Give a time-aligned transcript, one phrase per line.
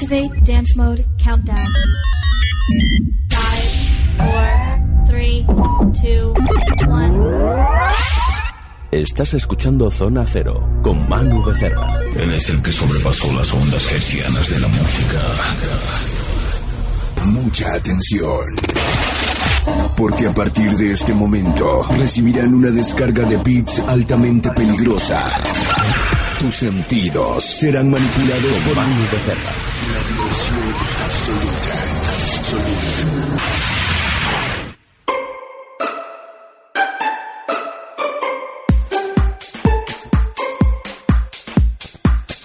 [0.00, 1.58] Activate dance mode countdown.
[3.28, 3.68] Five,
[4.16, 5.44] four, three,
[5.92, 6.32] two,
[6.88, 7.20] one.
[8.90, 12.00] Estás escuchando Zona Cero con Manu Becerra.
[12.16, 15.20] Él es el que sobrepasó las ondas gercianas de la música.
[17.26, 18.46] Mucha atención.
[19.98, 25.22] Porque a partir de este momento recibirán una descarga de beats altamente peligrosa.
[26.40, 29.52] Tus sentidos serán manipulados por Manu Becerra.
[29.92, 31.74] la diversión absoluta.
[32.38, 33.00] absoluta.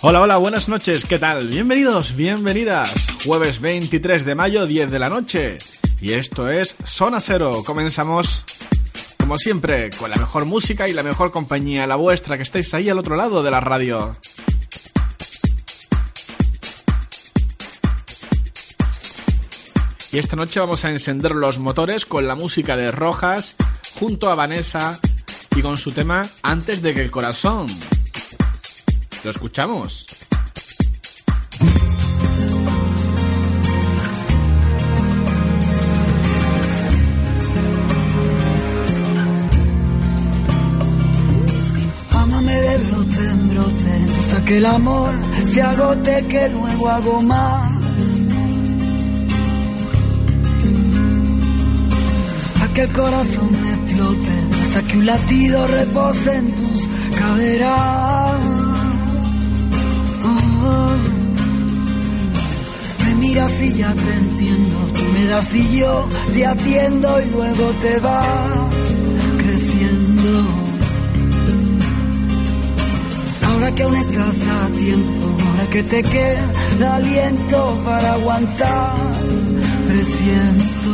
[0.01, 1.47] Hola, hola, buenas noches, ¿qué tal?
[1.47, 3.07] Bienvenidos, bienvenidas.
[3.25, 5.57] Jueves 23 de mayo, 10 de la noche.
[6.01, 7.63] Y esto es Zona Cero.
[7.65, 8.43] Comenzamos,
[9.25, 12.89] como siempre, con la mejor música y la mejor compañía, la vuestra, que estáis ahí
[12.89, 14.15] al otro lado de la radio.
[20.11, 23.55] Y esta noche vamos a encender los motores con la música de Rojas,
[23.99, 24.99] junto a Vanessa
[25.55, 27.65] y con su tema Antes de que el corazón.
[29.23, 30.14] ¿Lo escuchamos?
[44.45, 45.11] Que el amor
[45.45, 47.71] se agote que luego hago más.
[52.61, 56.87] A que el corazón me explote hasta que un latido repose en tus
[57.19, 58.35] caderas.
[60.23, 60.95] Oh.
[63.03, 67.71] Me miras y ya te entiendo, tú me das y yo te atiendo y luego
[67.81, 69.04] te vas
[73.65, 78.93] Ahora que aún estás a tiempo, ahora que te queda aliento para aguantar,
[79.87, 80.91] presiento.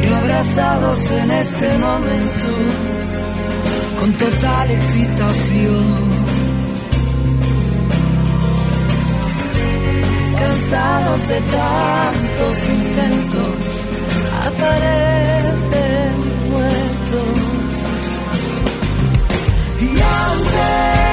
[0.00, 2.48] Que abrazados en este momento,
[4.00, 5.98] con total excitación.
[10.38, 13.54] Cansados de tantos intentos,
[14.46, 15.87] aparecen
[19.80, 21.07] Y antes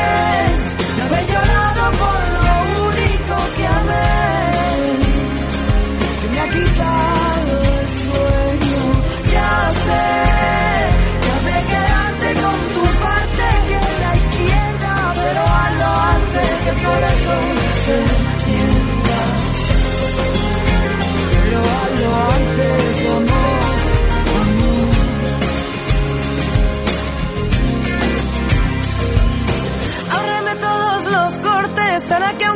[32.15, 32.54] until I can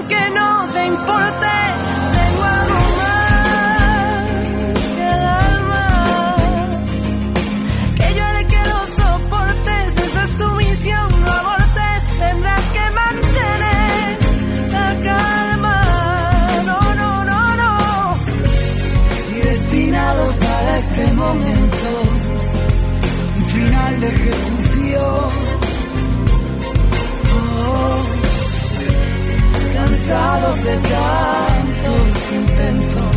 [30.10, 33.16] cansados de tantos intentos,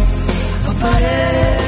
[0.69, 1.62] aparece.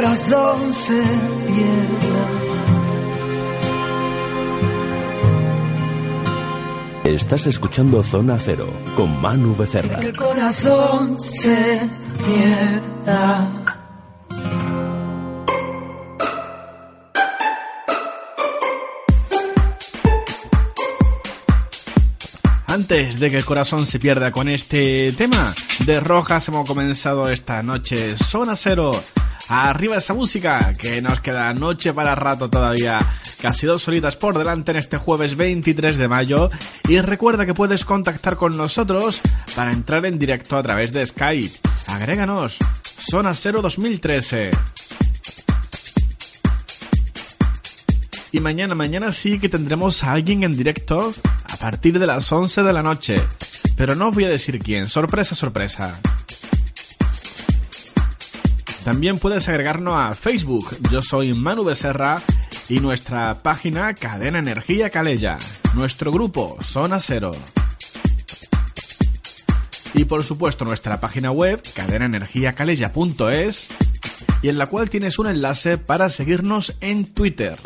[0.00, 1.02] Corazón se
[1.46, 2.30] pierda.
[7.04, 10.00] Estás escuchando Zona Cero con Manu Becerra.
[10.00, 13.46] Que el corazón se pierda.
[22.68, 25.54] Antes de que el corazón se pierda con este tema,
[25.84, 28.92] de Rojas hemos comenzado esta noche Zona Cero.
[29.52, 33.00] Arriba esa música, que nos queda noche para rato todavía.
[33.42, 36.48] Casi dos horitas por delante en este jueves 23 de mayo.
[36.88, 39.20] Y recuerda que puedes contactar con nosotros
[39.56, 41.52] para entrar en directo a través de Skype.
[41.88, 42.58] Agréganos,
[43.10, 44.52] Zona Cero 2013.
[48.30, 51.12] Y mañana, mañana sí que tendremos a alguien en directo
[51.52, 53.16] a partir de las 11 de la noche.
[53.76, 56.00] Pero no os voy a decir quién, sorpresa, sorpresa.
[58.84, 60.70] También puedes agregarnos a Facebook.
[60.90, 62.22] Yo soy Manu Becerra
[62.68, 65.38] y nuestra página Cadena Energía Calella.
[65.74, 67.32] Nuestro grupo Zona Cero.
[69.92, 73.68] Y por supuesto nuestra página web cadenaenergiacalella.es
[74.42, 77.58] y en la cual tienes un enlace para seguirnos en Twitter.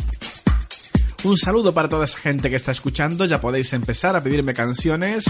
[1.22, 5.25] Un saludo para toda esa gente que está escuchando, ya podéis empezar a pedirme canciones.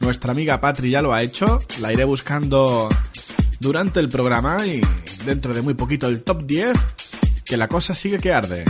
[0.00, 2.88] Nuestra amiga Patri ya lo ha hecho, la iré buscando
[3.60, 4.80] durante el programa y
[5.24, 6.76] dentro de muy poquito el top 10,
[7.44, 8.64] que la cosa sigue que arde.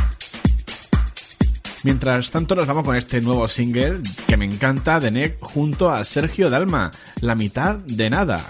[1.84, 6.04] Mientras tanto nos vamos con este nuevo single que me encanta de Nick junto a
[6.04, 6.90] Sergio Dalma,
[7.20, 8.42] La mitad de nada.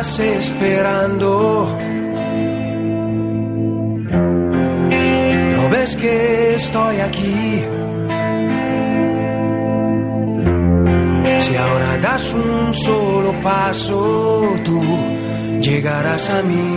[0.00, 1.68] Estás esperando?
[5.54, 7.64] ¿No ves que estoy aquí?
[11.38, 14.82] Si ahora das un solo paso, tú
[15.60, 16.76] llegarás a mí.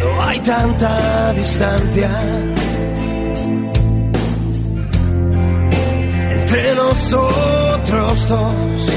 [0.00, 2.10] No hay tanta distancia
[6.50, 8.92] entre nosotros dos.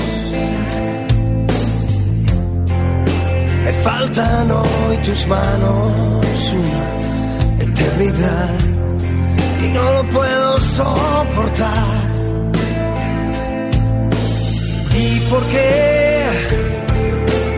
[3.63, 8.49] Me faltan hoy tus manos una eternidad
[9.63, 12.03] y no lo puedo soportar.
[14.95, 16.29] ¿Y por qué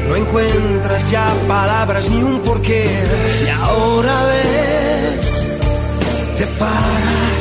[0.10, 2.86] no encuentras ya palabras ni un porqué?
[3.46, 5.52] Y ahora ves,
[6.38, 7.35] te paras.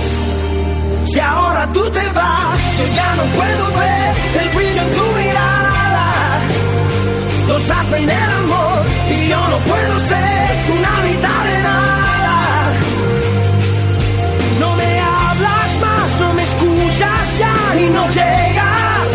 [1.15, 6.07] Si ahora tú te vas, yo ya no puedo ver el brillo en tu mirada.
[7.47, 8.85] Nos hacen el amor
[9.15, 12.37] y yo no puedo ser una mitad de nada.
[14.59, 19.09] No me hablas más, no me escuchas ya y no llegas.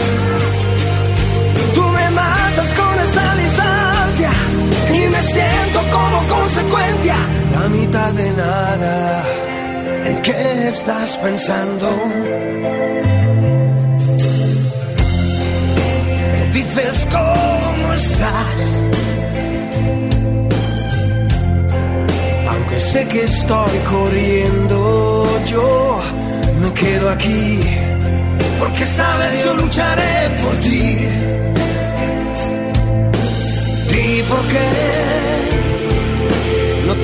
[1.75, 4.31] Tú me matas con esta distancia
[4.93, 7.15] y me siento como consecuencia.
[7.51, 9.48] La mitad de nada.
[10.09, 11.87] ¿En qué estás pensando?
[16.51, 18.83] Dices cómo estás.
[22.49, 25.99] Aunque sé que estoy corriendo, yo
[26.59, 27.59] me quedo aquí.
[28.59, 31.07] Porque esta vez yo lucharé por ti.
[34.01, 35.38] ¿Y por qué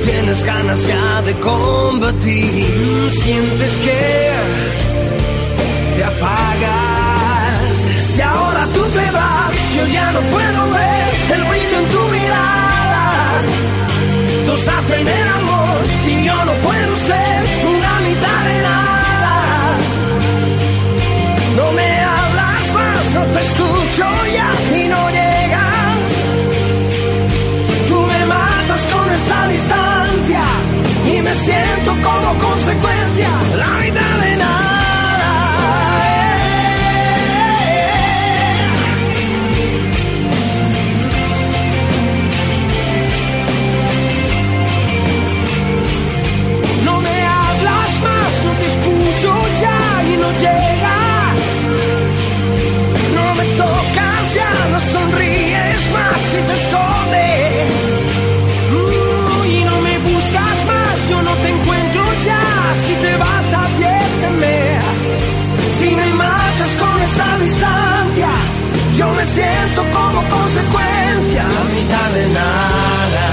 [0.06, 3.10] tienes ganas ya de combatir?
[3.22, 4.32] Sientes que
[5.96, 7.56] te apagas.
[8.10, 13.04] Si ahora tú te vas, yo ya no puedo ver el brillo en tu mirada.
[14.46, 15.78] Nos hacen el amor
[16.12, 17.38] y yo no puedo ser
[17.74, 19.34] una mitad de nada.
[21.58, 25.05] No me hablas más, no te escucho ya y no
[31.44, 34.75] siento como consecuencia la mitad de nada.
[71.86, 73.26] de nada.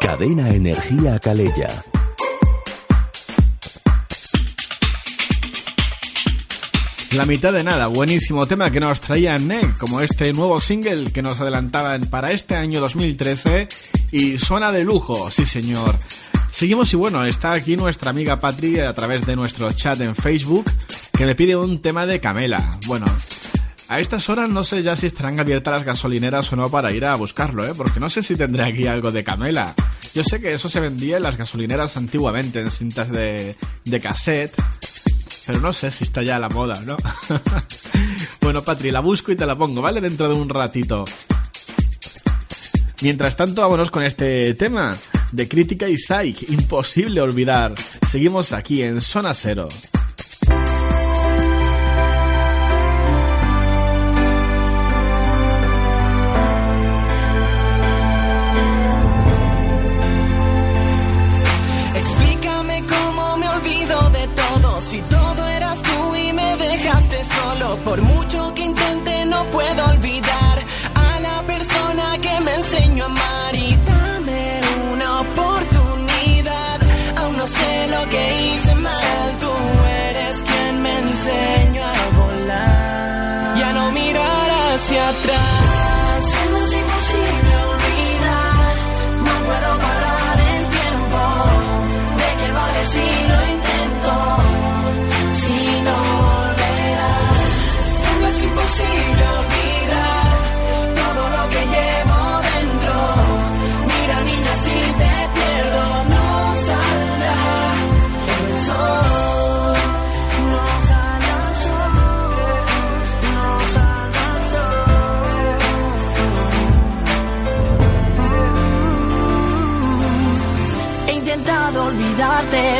[0.00, 1.68] Cadena Energía Calella.
[7.12, 9.38] La mitad de nada, buenísimo tema que nos traía
[9.80, 13.68] como este nuevo single que nos adelantaban para este año 2013
[14.12, 15.96] y suena de lujo, sí señor.
[16.56, 20.64] Seguimos y bueno, está aquí nuestra amiga Patri a través de nuestro chat en Facebook
[21.12, 22.78] que me pide un tema de Camela.
[22.86, 23.04] Bueno,
[23.88, 27.04] a estas horas no sé ya si estarán abiertas las gasolineras o no para ir
[27.04, 27.74] a buscarlo, ¿eh?
[27.76, 29.74] porque no sé si tendré aquí algo de Camela.
[30.14, 34.56] Yo sé que eso se vendía en las gasolineras antiguamente, en cintas de, de cassette,
[35.46, 36.96] pero no sé si está ya a la moda, ¿no?
[38.40, 40.00] bueno, Patri, la busco y te la pongo, ¿vale?
[40.00, 41.04] Dentro de un ratito.
[43.02, 44.96] Mientras tanto, vámonos con este tema
[45.36, 46.50] de crítica y psych.
[46.50, 47.74] Imposible olvidar.
[48.08, 49.68] Seguimos aquí en Zona Cero.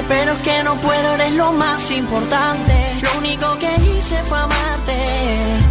[0.08, 3.00] Pero es que no puedo, eres lo más importante.
[3.02, 5.65] Lo único que hice fue amarte.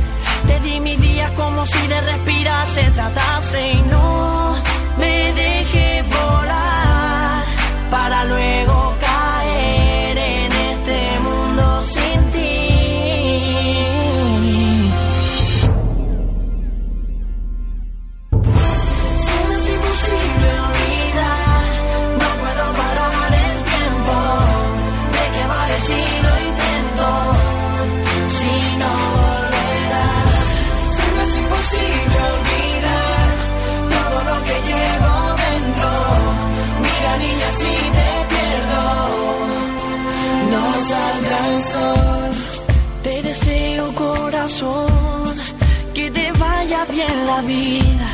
[0.97, 3.71] Días como si de respirar se tratase.
[3.73, 4.63] Y no
[4.97, 7.45] me dejé volar
[7.89, 8.94] para luego
[47.35, 48.09] la vida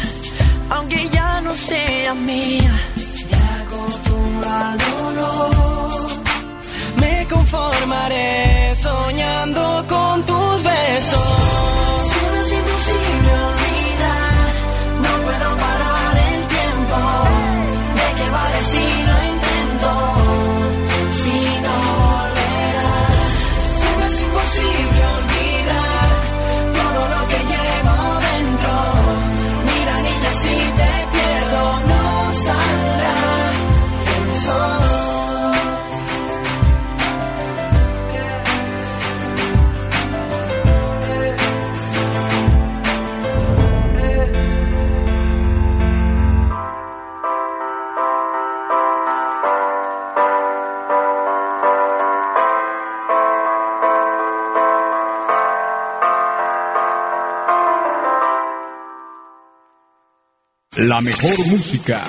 [0.70, 2.74] aunque ya no sea mía.
[3.30, 5.92] Me acostumbro al dolor.
[7.02, 9.71] Me conformaré soñando
[60.92, 62.04] La mejor música.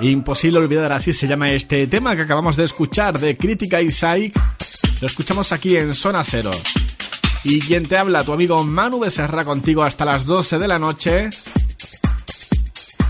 [0.00, 4.32] Imposible olvidar, así se llama este tema que acabamos de escuchar de Crítica y Psych.
[5.00, 6.52] Lo escuchamos aquí en Zona Cero.
[7.42, 11.28] Y quien te habla, tu amigo Manu Becerra contigo hasta las 12 de la noche.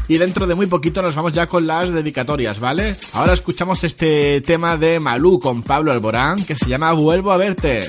[0.08, 2.96] Y dentro de muy poquito nos vamos ya con las dedicatorias, ¿vale?
[3.12, 7.80] Ahora escuchamos este tema de Malú con Pablo Alborán que se llama Vuelvo a verte.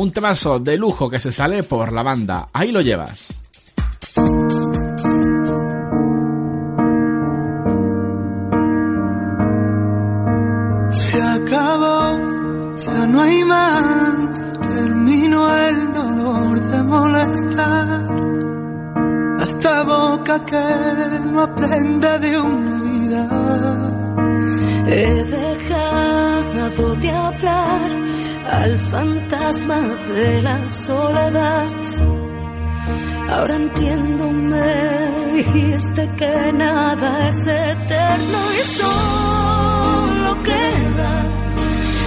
[0.00, 2.48] Un temazo de lujo que se sale por la banda.
[2.54, 3.34] Ahí lo llevas.
[10.90, 12.16] Se acabó,
[12.76, 14.42] ya no hay más.
[14.74, 18.06] Terminó el dolor de molestar.
[19.40, 24.09] Esta boca que no aprende de una vida.
[24.92, 27.90] He dejado de hablar
[28.50, 29.80] al fantasma
[30.14, 31.70] de la soledad.
[33.30, 41.12] Ahora entiendo, me dijiste que nada es eterno y solo queda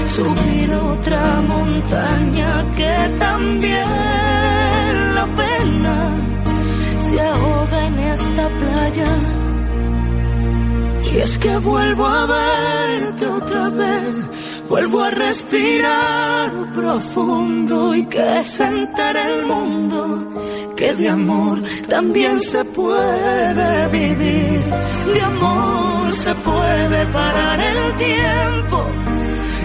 [0.05, 5.95] subir otra montaña que también la pena
[6.97, 9.42] se ahoga en esta playa.
[11.13, 18.63] Y es que vuelvo a verte otra vez, vuelvo a respirar profundo y que se
[18.63, 20.33] entere el mundo
[20.75, 24.61] que de amor también se puede vivir,
[25.13, 28.85] de amor se puede parar el tiempo.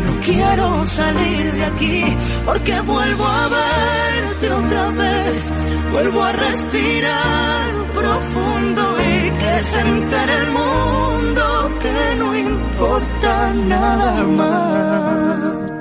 [0.07, 2.05] No quiero salir de aquí
[2.45, 5.45] porque vuelvo a verte otra vez,
[5.93, 15.78] vuelvo a respirar profundo y que se el mundo que no importa nada más.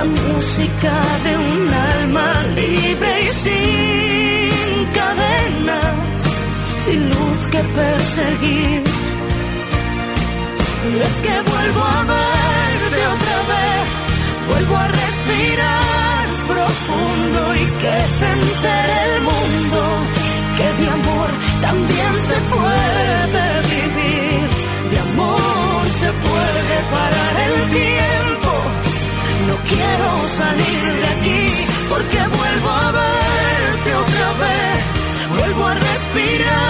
[0.00, 0.92] La música
[1.24, 6.22] de un alma libre y sin cadenas,
[6.84, 8.82] sin luz que perseguir.
[10.88, 13.86] Y es que vuelvo a verte otra vez,
[14.48, 18.30] vuelvo a respirar profundo y que se
[19.04, 19.80] el mundo
[20.56, 24.48] que de amor también se puede vivir,
[24.92, 28.29] de amor se puede parar el tiempo.
[29.70, 34.80] Quiero salir de aquí porque vuelvo a verte otra vez,
[35.30, 36.69] vuelvo a respirar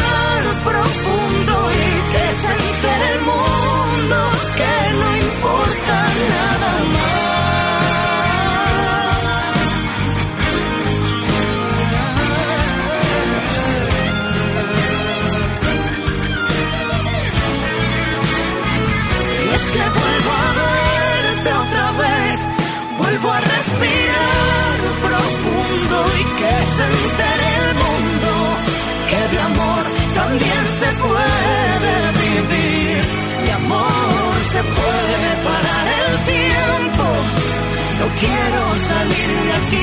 [38.21, 39.80] quiero salir de aquí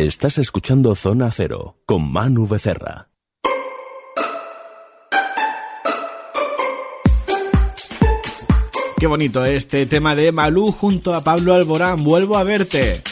[0.00, 3.10] Estás escuchando Zona Cero con Manu Becerra.
[8.98, 12.02] Qué bonito este tema de Malú junto a Pablo Alborán.
[12.02, 13.02] Vuelvo a verte.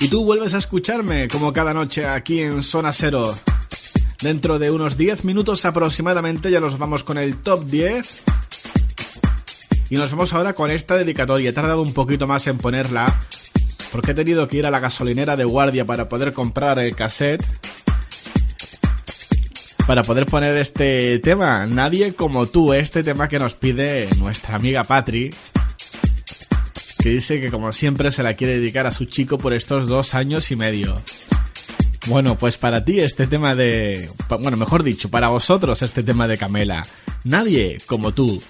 [0.00, 3.32] Y tú vuelves a escucharme como cada noche aquí en Zona Cero.
[4.20, 8.24] Dentro de unos 10 minutos aproximadamente ya nos vamos con el top 10.
[9.90, 11.50] Y nos vamos ahora con esta dedicatoria.
[11.50, 13.06] He tardado un poquito más en ponerla.
[13.92, 17.44] Porque he tenido que ir a la gasolinera de guardia para poder comprar el cassette.
[19.86, 21.66] Para poder poner este tema.
[21.66, 22.72] Nadie como tú.
[22.72, 25.30] Este tema que nos pide nuestra amiga Patri.
[26.98, 30.14] Que dice que como siempre se la quiere dedicar a su chico por estos dos
[30.14, 31.00] años y medio.
[32.08, 34.10] Bueno, pues para ti este tema de...
[34.40, 36.82] Bueno, mejor dicho, para vosotros este tema de Camela.
[37.24, 38.42] Nadie como tú.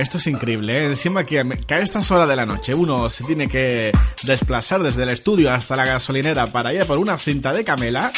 [0.00, 0.86] Esto es increíble, ¿eh?
[0.86, 3.92] Encima que, a estas horas de la noche uno se tiene que
[4.24, 8.10] desplazar desde el estudio hasta la gasolinera para ir por una cinta de camela,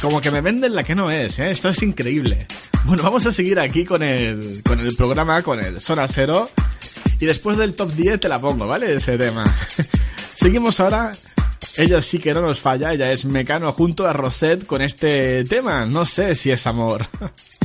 [0.00, 1.50] como que me venden la que no es, ¿eh?
[1.50, 2.46] Esto es increíble.
[2.84, 6.48] Bueno, vamos a seguir aquí con el, con el programa, con el Zona Cero.
[7.20, 8.94] Y después del top 10 te la pongo, ¿vale?
[8.94, 9.44] Ese tema.
[10.34, 11.12] Seguimos ahora.
[11.76, 15.86] Ella sí que no nos falla, ella es Mecano junto a Rosette con este tema.
[15.86, 17.06] No sé si es amor.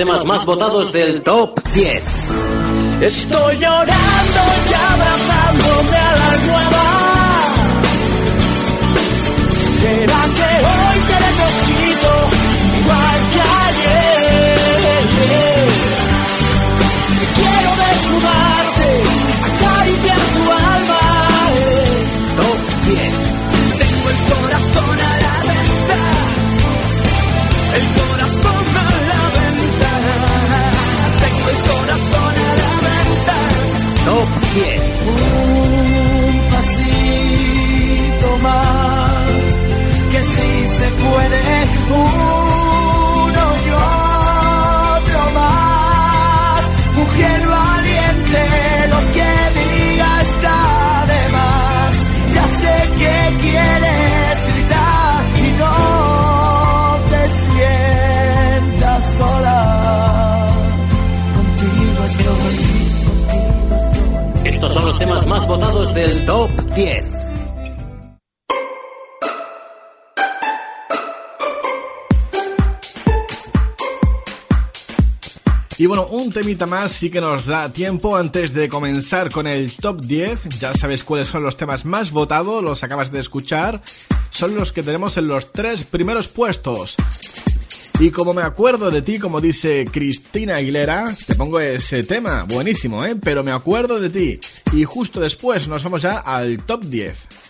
[0.00, 2.02] temas más votados del Top 10.
[3.02, 4.09] Estoy llorando
[65.50, 67.04] votados del Top 10.
[75.76, 79.74] Y bueno, un temita más sí que nos da tiempo antes de comenzar con el
[79.74, 80.60] top 10.
[80.60, 83.82] Ya sabes cuáles son los temas más votados, los acabas de escuchar.
[84.30, 86.94] Son los que tenemos en los tres primeros puestos.
[88.00, 93.04] Y como me acuerdo de ti, como dice Cristina Aguilera, te pongo ese tema, buenísimo,
[93.04, 93.14] ¿eh?
[93.22, 94.40] Pero me acuerdo de ti.
[94.72, 97.49] Y justo después nos vamos ya al top 10.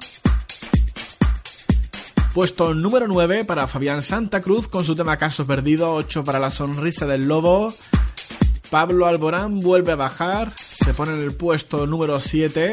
[2.33, 6.49] Puesto número 9 para Fabián Santa Cruz con su tema Caso Perdido, 8 para La
[6.49, 7.73] Sonrisa del Lobo.
[8.69, 12.71] Pablo Alborán vuelve a bajar, se pone en el puesto número 7.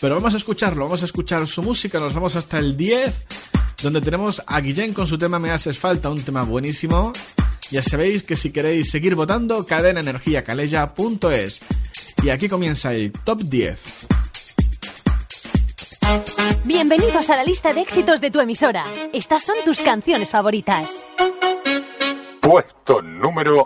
[0.00, 3.26] Pero vamos a escucharlo, vamos a escuchar su música, nos vamos hasta el 10,
[3.82, 7.12] donde tenemos a Guillén con su tema Me haces falta, un tema buenísimo.
[7.70, 11.60] Ya sabéis que si queréis seguir votando, cadenaenergiacaleya.es.
[12.22, 14.06] Y aquí comienza el top 10.
[16.64, 18.84] Bienvenidos a la lista de éxitos de tu emisora.
[19.12, 21.02] Estas son tus canciones favoritas.
[22.40, 23.64] Puesto número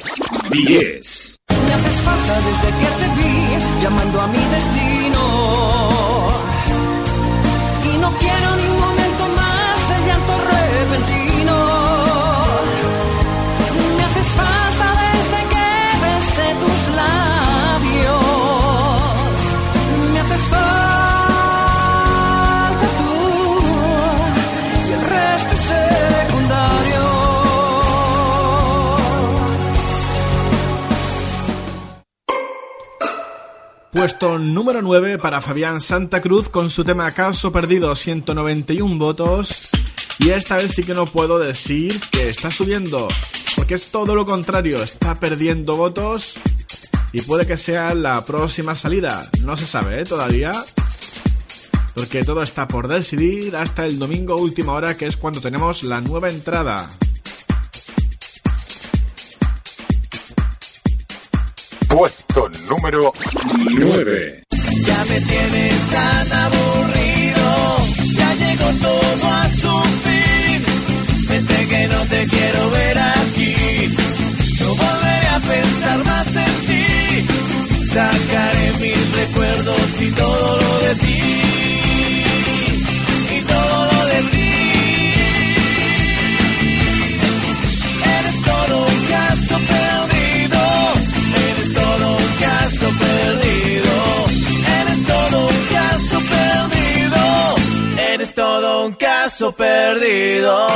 [0.51, 1.37] 10.
[1.49, 4.96] Me haces falta desde que te vi llamando a mi destino.
[33.97, 39.71] Puesto número 9 para Fabián Santa Cruz con su tema Caso Perdido, 191 votos.
[40.19, 43.09] Y esta vez sí que no puedo decir que está subiendo,
[43.57, 46.35] porque es todo lo contrario, está perdiendo votos
[47.15, 49.31] y puede que sea la próxima salida.
[49.41, 50.05] No se sabe ¿eh?
[50.05, 50.53] todavía,
[51.95, 56.03] porque todo está por decidir hasta el domingo última hora, que es cuando tenemos la
[56.03, 56.87] nueva entrada.
[62.37, 63.15] Puesto número
[63.79, 64.43] 9.
[64.85, 67.77] Ya me tienes tan aburrido,
[68.13, 71.29] ya llegó todo a su fin.
[71.29, 73.57] Vete que no te quiero ver aquí,
[74.61, 77.87] no volveré a pensar más en ti.
[77.87, 81.66] Sacaré mis recuerdos y todo lo de ti.
[99.47, 100.69] Caso perdido.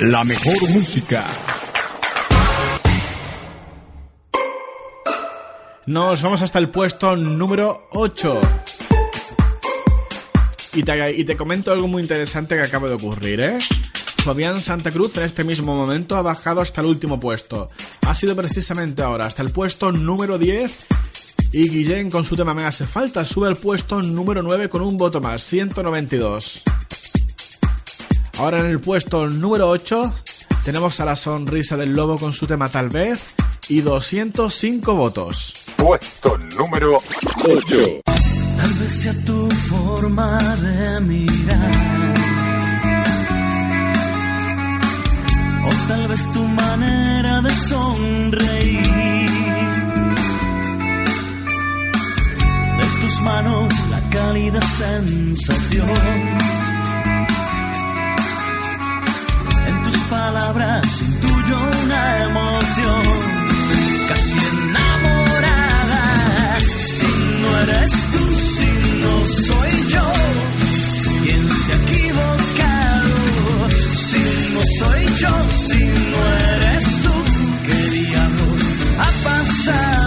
[0.00, 1.24] La mejor música.
[5.86, 8.40] Nos vamos hasta el puesto número 8.
[10.74, 13.58] Y te, y te comento algo muy interesante que acaba de ocurrir, ¿eh?
[14.24, 17.68] Fabián Santa Cruz en este mismo momento ha bajado hasta el último puesto.
[18.06, 20.86] Ha sido precisamente ahora, hasta el puesto número 10.
[21.56, 24.96] Y Guillén con su tema Me hace falta sube al puesto número 9 con un
[24.96, 26.64] voto más, 192.
[28.38, 30.14] Ahora en el puesto número 8
[30.64, 33.36] tenemos a la sonrisa del lobo con su tema Tal vez
[33.68, 35.54] y 205 votos.
[35.76, 36.96] Puesto número
[37.44, 38.00] 8.
[38.04, 42.14] Tal vez sea tu forma de mirar.
[45.66, 48.63] O tal vez tu manera de sonreír.
[53.24, 55.88] Manos la cálida sensación.
[59.66, 63.02] En tus palabras intuyo una emoción.
[64.08, 66.02] Casi enamorada.
[66.96, 68.70] Si no eres tú, si
[69.02, 69.14] no
[69.46, 70.06] soy yo.
[71.24, 73.14] ¿Quién se ha equivocado?
[74.08, 74.22] Si
[74.54, 75.34] no soy yo,
[75.66, 75.80] si
[76.12, 76.20] no
[76.52, 77.14] eres tú,
[77.66, 78.60] ¿qué diablos
[79.04, 80.03] ha pasado?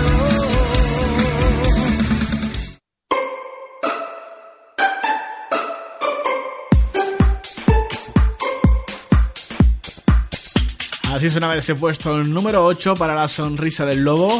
[11.17, 14.39] Así sonaba ese puesto número 8 para la sonrisa del lobo.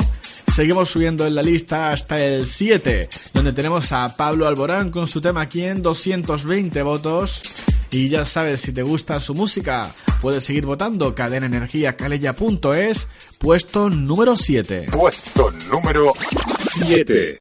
[0.53, 5.19] Seguimos subiendo en la lista hasta el 7, donde tenemos a Pablo Alborán con su
[5.19, 7.41] tema aquí en 220 votos.
[7.89, 13.07] Y ya sabes, si te gusta su música, puedes seguir votando cadenaenergiacaleya.es,
[13.39, 14.85] puesto número 7.
[14.91, 16.13] Puesto número
[16.59, 17.39] 7.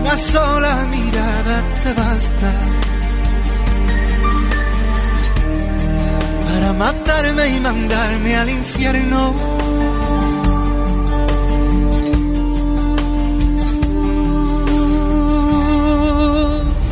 [0.00, 2.75] una sola mirada te basta
[6.78, 9.20] matarme y mandarme al infierno.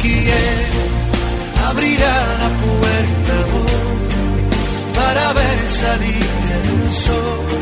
[0.03, 0.65] ¿Quién
[1.69, 3.37] abrirá la puerta
[4.99, 6.27] para ver salir
[6.57, 7.55] el sol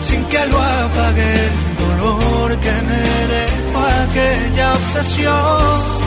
[0.00, 3.04] sin que lo apague el dolor que me
[3.36, 6.00] dejó aquella obsesión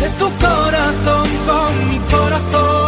[0.00, 2.81] de tu corazón con mi corazón,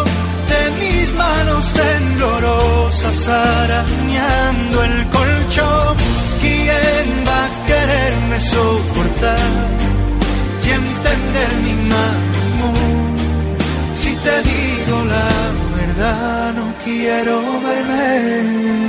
[1.16, 5.96] manos temblorosas arañando el colchón.
[6.40, 9.74] ¿Quién va a quererme soportar
[10.64, 12.18] y entender mi mal
[13.94, 15.30] Si te digo la
[15.76, 18.84] verdad, no quiero verme.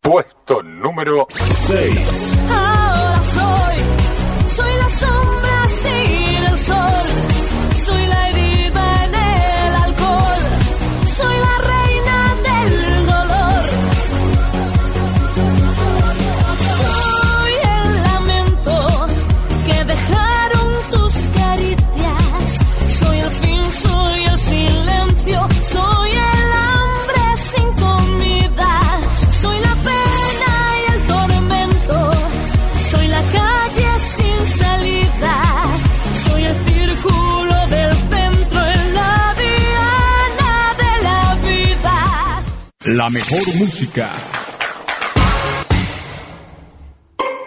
[0.00, 2.01] Puesto número 6.
[43.12, 44.10] Mejor música.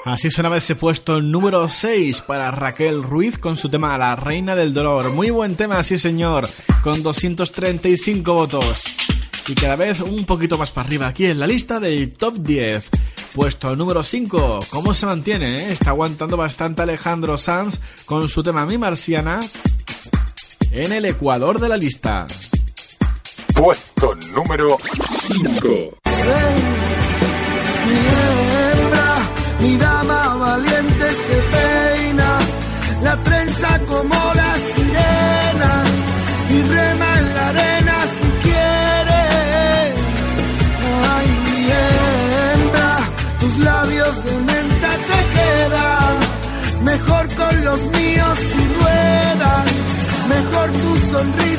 [0.06, 4.74] Así sonaba ese puesto número 6 para Raquel Ruiz con su tema La Reina del
[4.76, 5.12] Dolor.
[5.12, 6.48] Muy buen tema, sí señor,
[6.84, 8.84] con 235 votos.
[9.48, 12.90] Y cada vez un poquito más para arriba aquí en la lista del top 10.
[13.34, 15.56] Puesto número 5, ¿cómo se mantiene?
[15.56, 15.72] eh?
[15.72, 19.40] Está aguantando bastante Alejandro Sanz con su tema Mi Marciana
[20.72, 22.28] en el ecuador de la lista.
[23.56, 24.78] Puesto número
[25.08, 25.68] 5.
[29.62, 32.40] Mi mi dama valiente se peina,
[33.02, 35.84] la trenza como la sirena,
[36.50, 39.24] y rema en la arena si quiere.
[41.14, 42.92] Ay, mi hembra,
[43.40, 46.16] tus labios de menta te quedan,
[46.84, 49.66] mejor con los míos si ruedan,
[50.30, 51.55] mejor tu sonrisa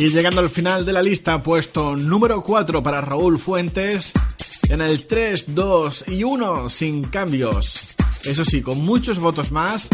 [0.00, 4.14] Y llegando al final de la lista, puesto número 4 para Raúl Fuentes,
[4.70, 7.96] en el 3, 2 y 1 sin cambios.
[8.24, 9.90] Eso sí, con muchos votos más,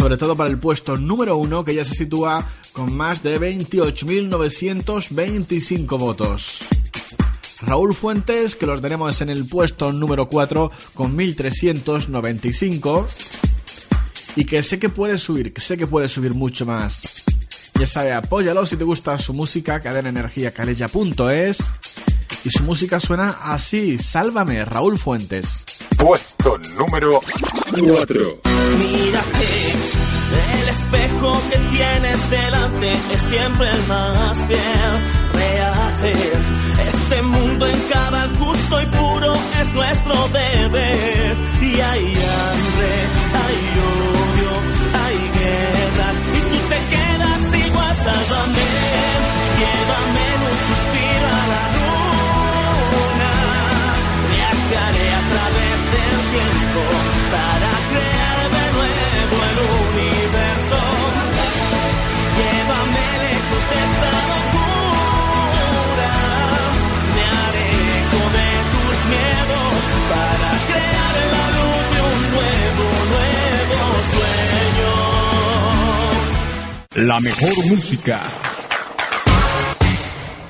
[0.00, 2.42] sobre todo para el puesto número 1 que ya se sitúa
[2.72, 6.60] con más de 28.925 votos.
[7.60, 13.06] Raúl Fuentes, que los tenemos en el puesto número 4 con 1.395
[14.36, 17.02] y que sé que puede subir, que sé que puede subir mucho más.
[17.78, 21.58] Ya sabe, apóyalo si te gusta su música, cadenaenergiacalella.es.
[22.42, 25.66] Y su música suena así, Sálvame, Raúl Fuentes.
[26.00, 27.20] Puesto número
[27.78, 28.38] 4.
[28.78, 29.72] Mírate,
[30.58, 35.30] el espejo que tienes delante es siempre el más fiel.
[35.34, 36.38] Rehacer
[36.88, 41.19] este mundo en cada justo y puro es nuestro deber.
[77.00, 78.20] La mejor música.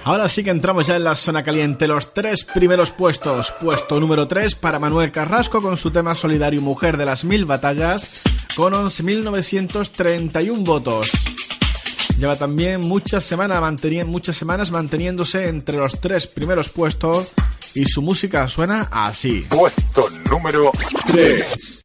[0.03, 3.55] Ahora sí que entramos ya en la zona caliente, los tres primeros puestos.
[3.61, 8.22] Puesto número 3 para Manuel Carrasco con su tema Solidario Mujer de las Mil Batallas,
[8.57, 11.12] con 11.931 votos.
[12.18, 13.62] Lleva también muchas semanas,
[14.07, 17.32] muchas semanas manteniéndose entre los tres primeros puestos
[17.76, 19.46] y su música suena así.
[19.48, 20.72] Puesto número
[21.07, 21.84] 3.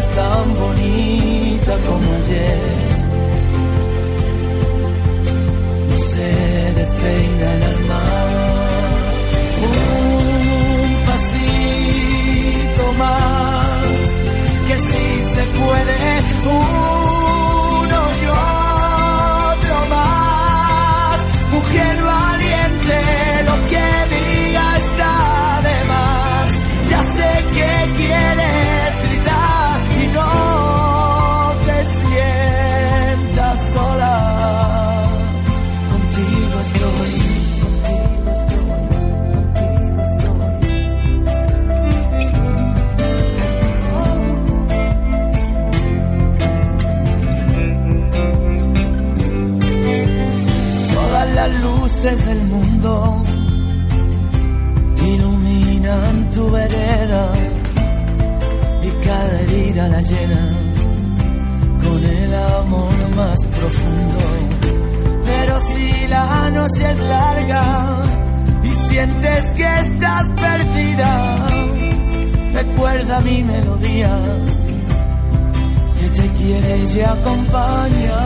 [0.00, 2.58] Sigues tan bonita como ayer.
[5.88, 8.02] No se despeina el alma
[9.62, 13.76] un pasito más,
[14.68, 15.98] que si se puede,
[16.44, 16.99] uno
[56.40, 57.32] tu vereda
[58.82, 60.44] y cada herida la llena
[61.84, 64.20] con el amor más profundo.
[65.28, 67.64] Pero si la noche es larga
[68.62, 71.12] y sientes que estás perdida,
[72.60, 74.12] recuerda mi melodía
[75.98, 78.20] que te quiere y acompaña.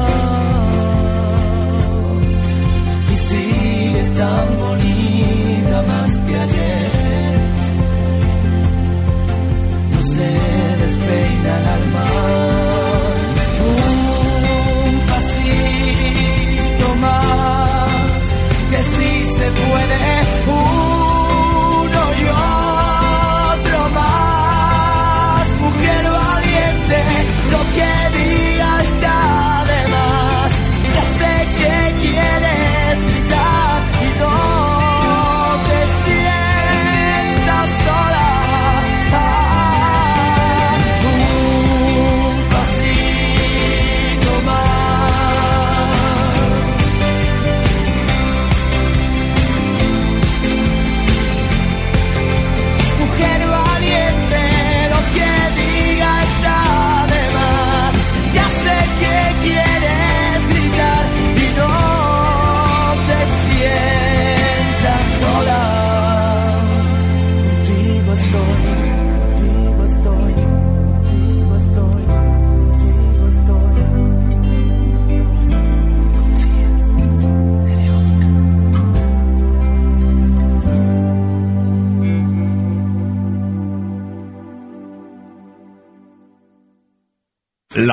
[3.29, 7.03] sigues tan bonita más que ayer.
[10.15, 10.31] Se
[10.83, 12.05] despeina el alma.
[14.89, 18.25] Un pasito más,
[18.71, 19.99] que si se puede,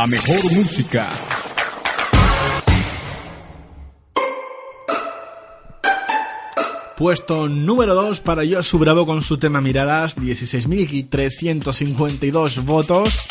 [0.02, 1.08] La mejor música.
[6.98, 13.28] Puesto número 2 para Josu Bravo con su tema Miradas, 16.352 votos.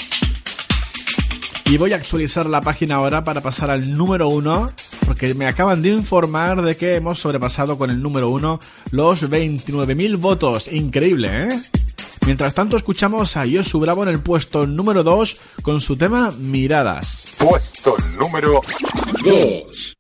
[1.65, 4.71] Y voy a actualizar la página ahora para pasar al número 1,
[5.09, 8.61] porque me acaban de informar de que hemos sobrepasado con el número 1
[8.93, 10.73] los 29.000 votos.
[10.73, 11.61] Increíble, ¿eh?
[12.27, 17.37] Mientras tanto escuchamos a Josu Bravo en el puesto número 2 con su tema Miradas.
[17.39, 18.61] Puesto número
[19.25, 20.00] 2.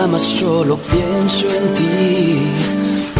[0.00, 2.42] Cama solo pienso en ti.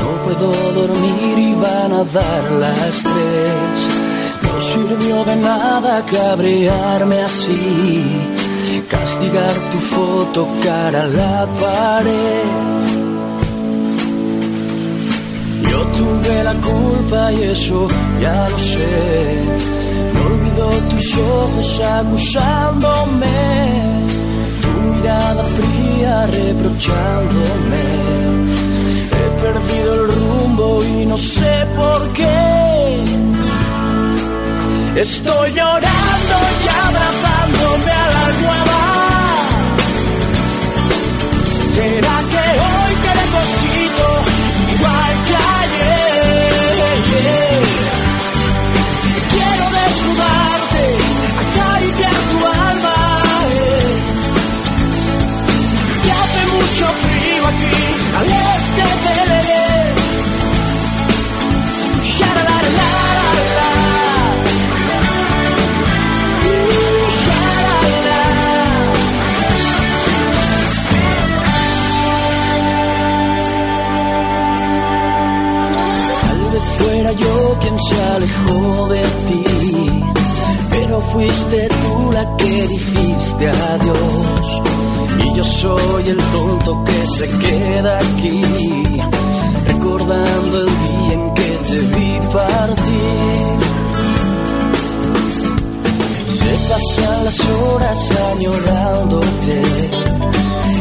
[0.01, 0.49] No puedo
[0.81, 3.79] dormir y van a dar las tres.
[4.45, 8.03] No sirvió de nada cabrearme así.
[8.89, 12.49] Castigar tu foto cara a la pared.
[15.71, 17.89] Yo tuve la culpa y eso
[18.23, 18.93] ya lo sé.
[20.15, 23.39] Me olvido tus ojos acusándome,
[25.01, 27.85] mirada fría reprochándome.
[29.19, 33.05] He perdido el rumbo y no sé por qué.
[34.97, 38.81] Estoy llorando y abrazándome a la almohada.
[41.75, 43.13] ¿Será que hoy te
[77.79, 79.45] se alejó de ti,
[80.71, 84.63] pero fuiste tú la que dijiste adiós.
[85.25, 88.43] Y yo soy el tonto que se queda aquí,
[89.67, 93.59] recordando el día en que te vi partir.
[96.39, 99.63] Se pasan las horas añorándote,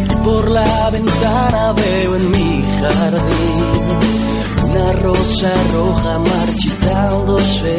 [0.09, 4.28] y por la ventana veo en mi jardín
[4.69, 7.77] una rosa roja marchitándose,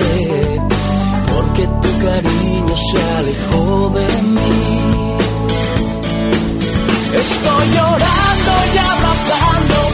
[1.33, 5.17] porque tu cariño se alejó de mí.
[7.23, 9.90] Estoy llorando y abrazándome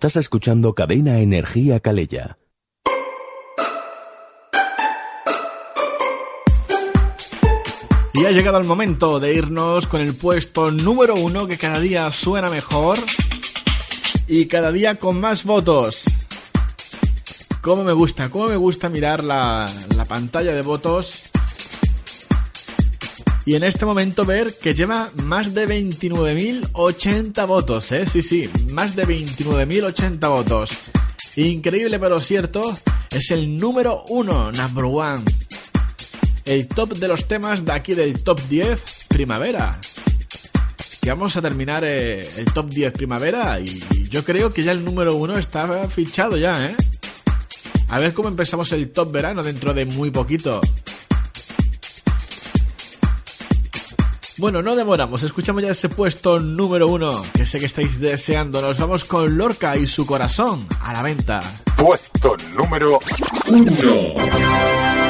[0.00, 2.38] Estás escuchando Cadena Energía Calella.
[8.14, 12.10] Y ha llegado el momento de irnos con el puesto número uno que cada día
[12.12, 12.96] suena mejor
[14.26, 16.04] y cada día con más votos.
[17.60, 19.66] Cómo me gusta, cómo me gusta mirar la,
[19.98, 21.30] la pantalla de votos
[23.46, 28.06] y en este momento ver que lleva más de 29.080 votos, ¿eh?
[28.06, 30.70] Sí, sí, más de 29.080 votos.
[31.36, 32.60] Increíble pero cierto,
[33.10, 35.24] es el número uno, number one.
[36.44, 39.78] El top de los temas de aquí del top 10, primavera.
[41.00, 44.84] Que vamos a terminar eh, el top 10 primavera y yo creo que ya el
[44.84, 46.76] número uno está fichado ya, ¿eh?
[47.88, 50.60] A ver cómo empezamos el top verano dentro de muy poquito.
[54.40, 58.62] Bueno, no demoramos, escuchamos ya ese puesto número uno que sé que estáis deseando.
[58.62, 61.42] Nos vamos con Lorca y su corazón a la venta.
[61.76, 62.98] Puesto número
[63.48, 65.09] uno.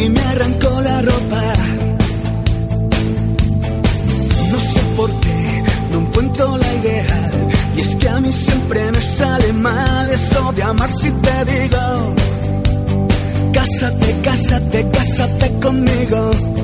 [0.00, 1.42] Y me arrancó la ropa.
[4.52, 7.30] No sé por qué, no encuentro la idea.
[7.76, 12.14] Y es que a mí siempre me sale mal eso de amar si te digo.
[13.52, 16.55] Cásate, cásate, cásate conmigo.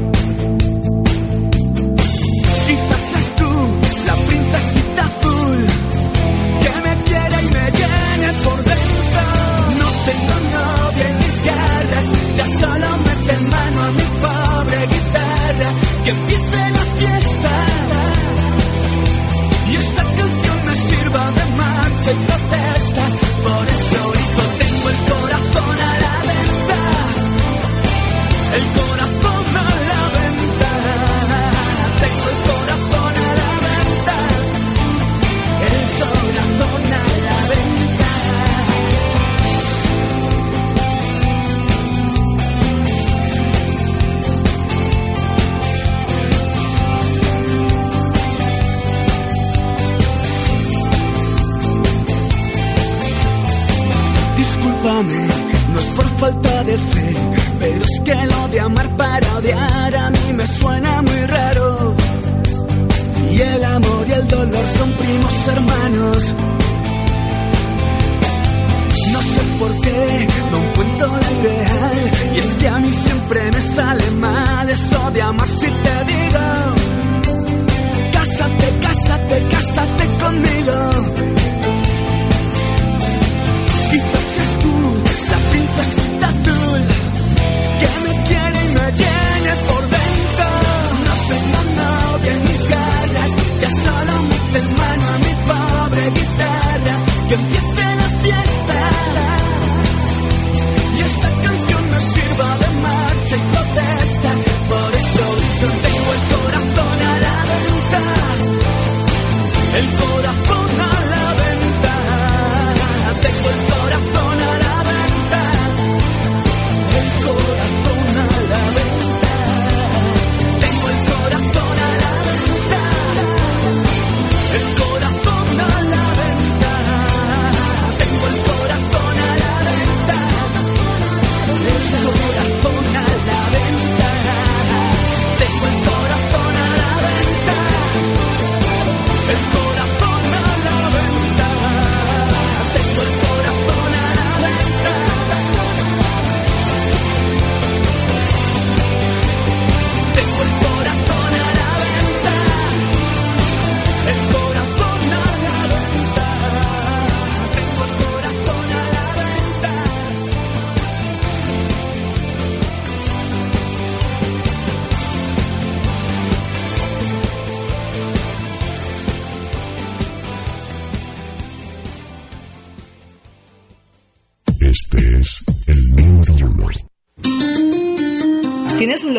[56.62, 57.16] Agradece,
[57.58, 61.96] pero es que lo de amar para odiar a mí me suena muy raro.
[63.30, 66.34] Y el amor y el dolor son primos hermanos.
[69.12, 72.10] No sé por qué no encuentro la ideal.
[72.34, 76.46] Y es que a mí siempre me sale mal eso de amar si te digo.
[78.12, 80.76] Cásate, cásate, cásate conmigo.
[83.90, 84.81] Quizás seas tú
[85.32, 86.80] la princesita azul
[87.80, 90.46] que me quiere y me llene por dentro.
[91.06, 93.30] No tengo novia en mis garras,
[93.62, 96.94] ya solo mete mano a mi pobre guitarra.
[97.28, 97.36] Que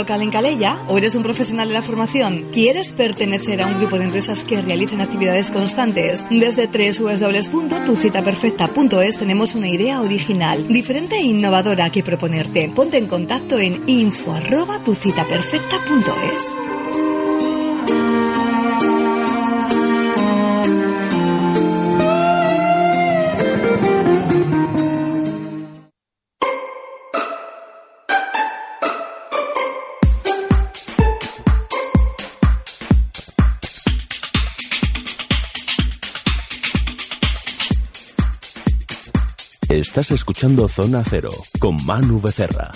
[0.04, 2.48] local en Calella o eres un profesional de la formación?
[2.52, 6.26] ¿Quieres pertenecer a un grupo de empresas que realicen actividades constantes?
[6.30, 12.70] Desde www.tucitaperfecta.es tenemos una idea original, diferente e innovadora que proponerte.
[12.76, 16.63] Ponte en contacto en info@tucitaperfecta.es.
[39.94, 41.30] Estás escuchando Zona Cero
[41.60, 42.72] con Manu Becerra.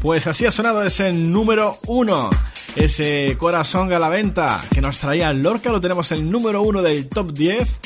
[0.00, 2.30] Pues así ha sonado ese número uno.
[2.76, 7.80] Ese corazón galaventa que nos traía Lorca, lo tenemos el número uno del top 10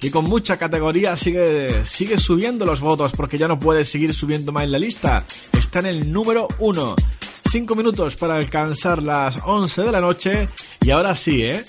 [0.00, 4.52] y con mucha categoría sigue, sigue subiendo los votos porque ya no puede seguir subiendo
[4.52, 5.22] más en la lista.
[5.52, 6.96] Está en el número uno.
[7.52, 10.48] Cinco minutos para alcanzar las 11 de la noche
[10.80, 11.62] y ahora sí, ¿eh?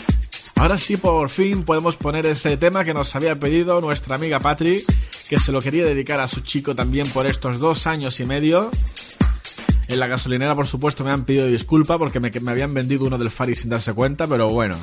[0.56, 4.84] Ahora sí, por fin podemos poner ese tema que nos había pedido nuestra amiga Patri,
[5.30, 8.72] que se lo quería dedicar a su chico también por estos dos años y medio.
[9.88, 13.30] En la gasolinera, por supuesto, me han pedido disculpa porque me, habían vendido uno del
[13.30, 14.78] Fari sin darse cuenta, pero bueno.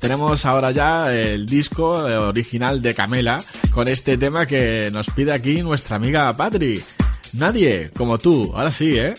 [0.00, 3.38] Tenemos ahora ya el disco eh, original de Camela
[3.70, 6.82] con este tema que nos pide aquí nuestra amiga Patri.
[7.34, 9.14] Nadie como tú, ahora sí, ¿eh?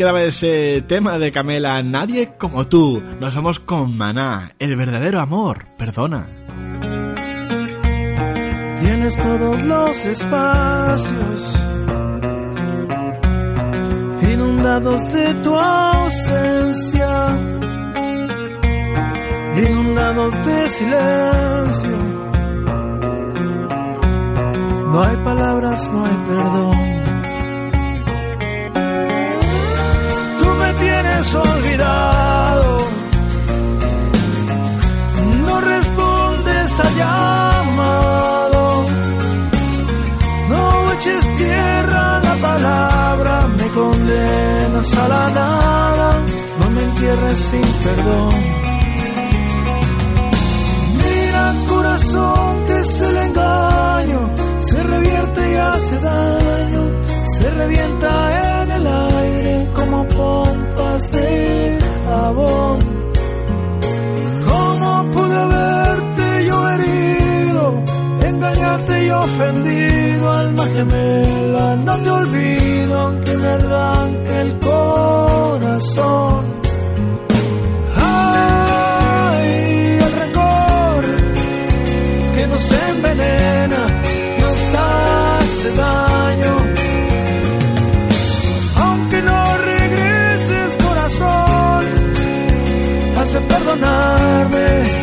[0.00, 3.02] quedaba ese tema de Camela, Nadie como tú.
[3.20, 6.26] Nos vamos con Maná, el verdadero amor, perdona.
[8.80, 11.66] Tienes todos los espacios
[14.22, 17.38] inundados de tu ausencia,
[19.68, 21.98] inundados de silencio.
[24.92, 27.09] No hay palabras, no hay perdón.
[31.02, 32.78] tienes olvidado.
[35.46, 38.86] No respondes al llamado.
[40.48, 46.22] No eches tierra a la palabra, me condenas a la nada.
[46.60, 48.34] No me entierres sin perdón.
[51.02, 56.82] Mira corazón que es el engaño, se revierte y hace daño,
[57.24, 58.49] se revienta
[60.08, 62.78] pompas de jabón.
[64.48, 67.82] ¿Cómo pude haberte yo herido,
[68.24, 71.76] engañarte y ofendido, alma gemela?
[71.76, 76.44] No te olvido aunque me arranque el corazón.
[77.96, 81.04] Ay, el rencor
[82.36, 83.89] que nos envenena
[93.70, 94.99] perdonarme.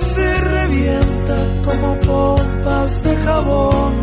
[0.00, 3.94] Se revienta como pompas de jabón.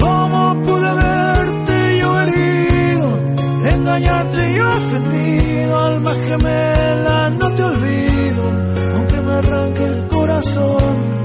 [0.00, 3.08] ¿Cómo pude verte yo herido,
[3.64, 8.42] engañarte y ofendido, alma gemela, no te olvido,
[8.94, 11.17] aunque me arranque el corazón.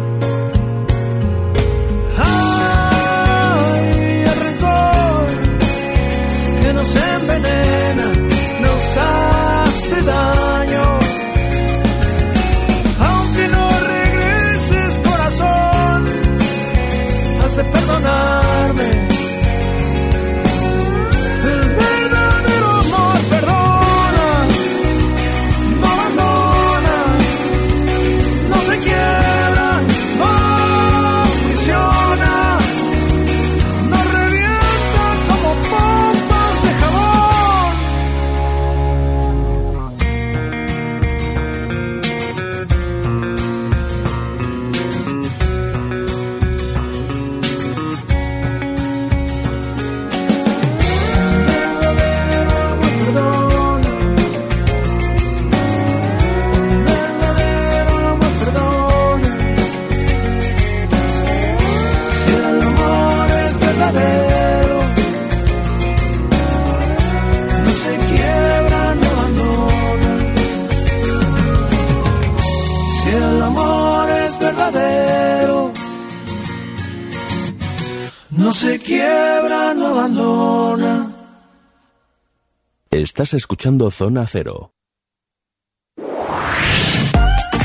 [83.13, 84.71] Estás escuchando Zona Cero.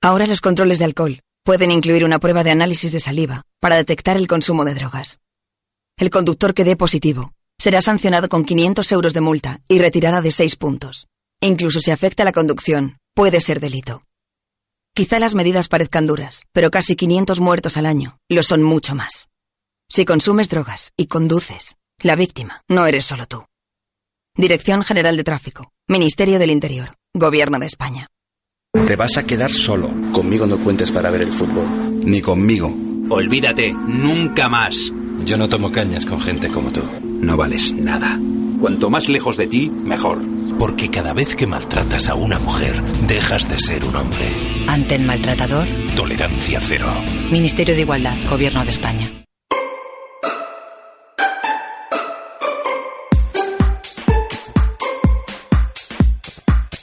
[0.03, 4.17] Ahora los controles de alcohol pueden incluir una prueba de análisis de saliva para detectar
[4.17, 5.21] el consumo de drogas.
[5.97, 10.31] El conductor que dé positivo será sancionado con 500 euros de multa y retirada de
[10.31, 11.07] 6 puntos.
[11.41, 14.03] E incluso si afecta la conducción, puede ser delito.
[14.95, 19.29] Quizá las medidas parezcan duras, pero casi 500 muertos al año lo son mucho más.
[19.89, 23.45] Si consumes drogas y conduces, la víctima no eres solo tú.
[24.37, 28.09] Dirección General de Tráfico, Ministerio del Interior, Gobierno de España.
[28.87, 29.89] Te vas a quedar solo.
[30.13, 31.65] Conmigo no cuentes para ver el fútbol.
[32.05, 32.77] Ni conmigo.
[33.09, 34.93] Olvídate, nunca más.
[35.25, 36.83] Yo no tomo cañas con gente como tú.
[37.03, 38.21] No vales nada.
[38.61, 40.19] Cuanto más lejos de ti, mejor.
[40.59, 44.27] Porque cada vez que maltratas a una mujer, dejas de ser un hombre.
[44.67, 45.67] Ante el maltratador,
[45.97, 46.93] Tolerancia cero.
[47.31, 49.11] Ministerio de Igualdad, Gobierno de España.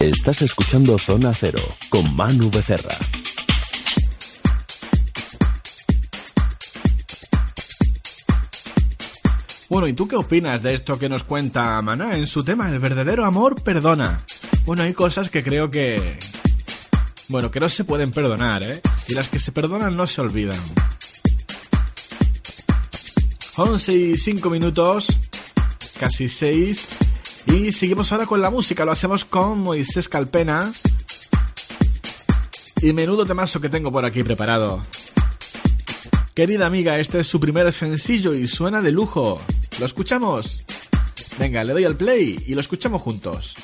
[0.02, 2.98] Estás escuchando Zona Cero con Manu Becerra.
[9.70, 12.80] Bueno, ¿y tú qué opinas de esto que nos cuenta Maná en su tema El
[12.80, 14.18] verdadero amor perdona?
[14.66, 16.18] Bueno, hay cosas que creo que...
[17.28, 18.82] Bueno, que no se pueden perdonar, ¿eh?
[19.08, 20.60] Y las que se perdonan no se olvidan.
[23.56, 25.16] 11 y 5 minutos,
[26.00, 27.11] casi 6.
[27.48, 30.72] Y seguimos ahora con la música, lo hacemos con Moisés Calpena.
[32.82, 34.82] Y menudo temazo que tengo por aquí preparado.
[36.34, 39.42] Querida amiga, este es su primer sencillo y suena de lujo.
[39.80, 40.66] ¿Lo escuchamos?
[41.38, 43.56] Venga, le doy al play y lo escuchamos juntos.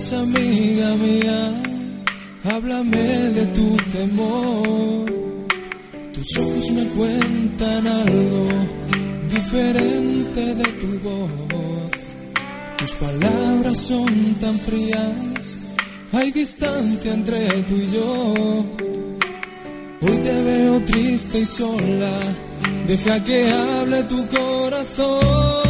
[0.00, 1.62] ¿Qué te pasa, amiga mía?
[2.44, 5.12] Háblame de tu temor.
[6.14, 8.48] Tus ojos me cuentan algo
[9.28, 11.90] diferente de tu voz.
[12.78, 15.58] Tus palabras son tan frías,
[16.12, 18.64] hay distancia entre tú y yo.
[20.00, 22.36] Hoy te veo triste y sola,
[22.86, 25.69] deja que hable tu corazón.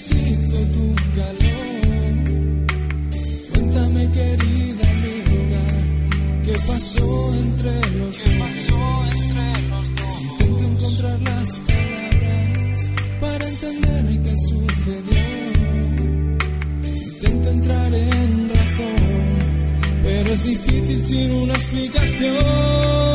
[0.00, 2.24] Necesito tu calor.
[3.52, 5.64] Cuéntame, querida amiga,
[6.44, 10.22] qué pasó entre los ¿Qué pasó entre los dos?
[10.22, 12.90] Intento encontrar las palabras
[13.20, 15.22] para entender qué sucedió.
[17.12, 23.09] Intento entrar en razón, pero es difícil sin una explicación.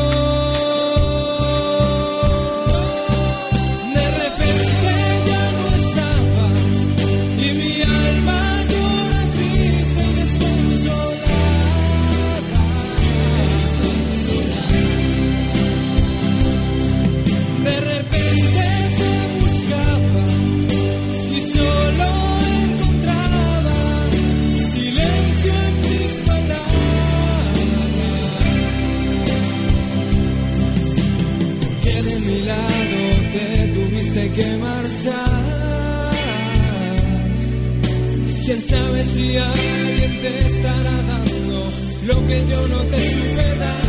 [38.46, 41.68] Quién sabe si alguien te estará dando
[42.04, 43.85] lo que yo no te supe dar.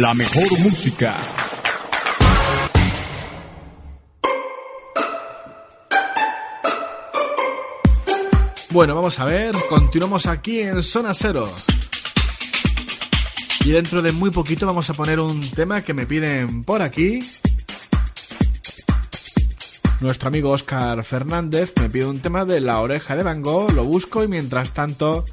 [0.00, 1.14] La mejor música.
[8.70, 11.46] Bueno, vamos a ver, continuamos aquí en Zona Cero.
[13.66, 17.18] Y dentro de muy poquito vamos a poner un tema que me piden por aquí.
[20.00, 24.24] Nuestro amigo Oscar Fernández me pide un tema de La Oreja de Van lo busco
[24.24, 25.26] y mientras tanto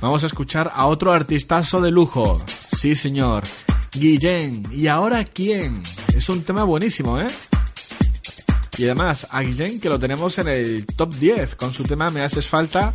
[0.00, 2.38] vamos a escuchar a otro artistazo de lujo.
[2.74, 3.42] Sí, señor,
[3.94, 4.64] Guillén.
[4.72, 5.82] ¿Y ahora quién?
[6.16, 7.26] Es un tema buenísimo, ¿eh?
[8.76, 12.22] Y además, a Guillén que lo tenemos en el top 10 con su tema Me
[12.22, 12.92] haces falta.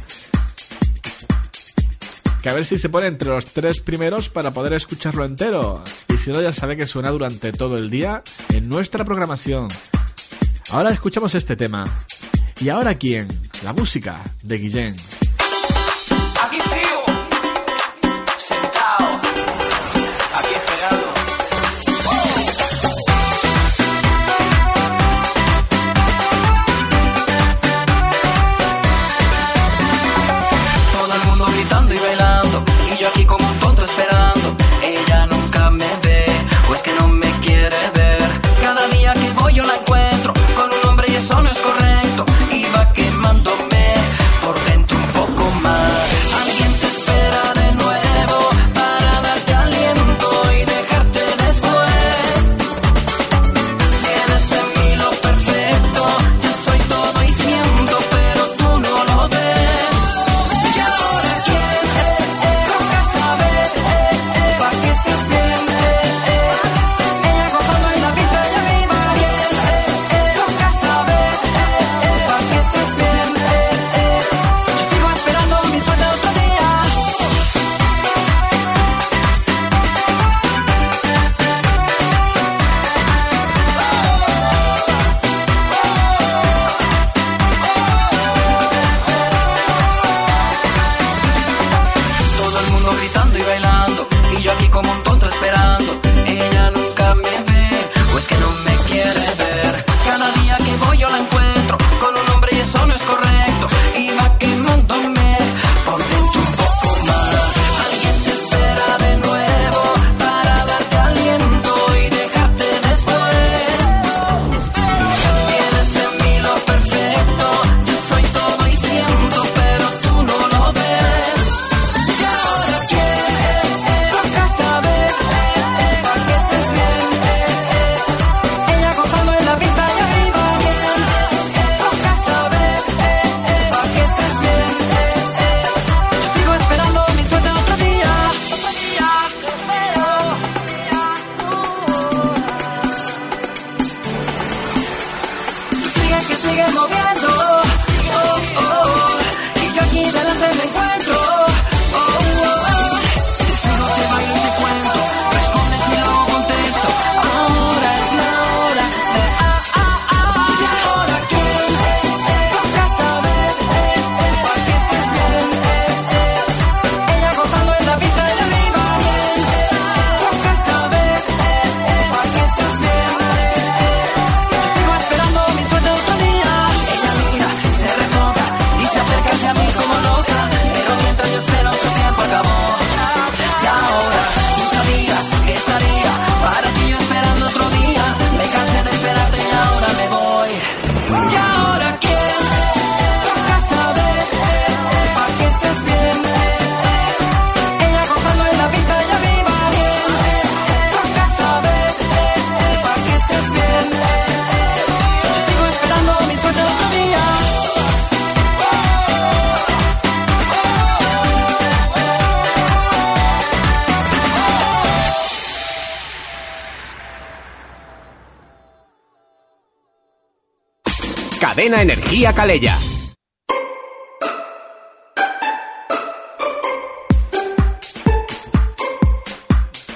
[2.42, 5.84] Que a ver si se pone entre los tres primeros para poder escucharlo entero.
[6.10, 8.24] Y si no, ya sabe que suena durante todo el día
[8.54, 9.68] en nuestra programación.
[10.72, 11.86] Ahora escuchamos este tema.
[12.62, 13.28] ¿Y ahora quién?
[13.64, 14.96] La música de Guillén.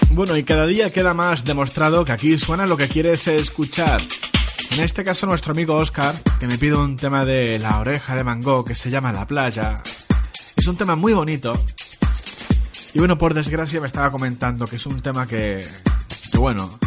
[0.10, 4.02] Bueno, y cada día queda más demostrado que aquí suena lo que quieres escuchar.
[4.72, 8.26] En este caso nuestro amigo Oscar, que me pide un tema de La oreja de
[8.26, 9.76] Mango que se llama La playa.
[10.58, 11.54] Es un tema muy bonito.
[12.94, 15.66] Y bueno, por desgracia me estaba comentando que es un tema que...
[16.30, 16.78] que bueno...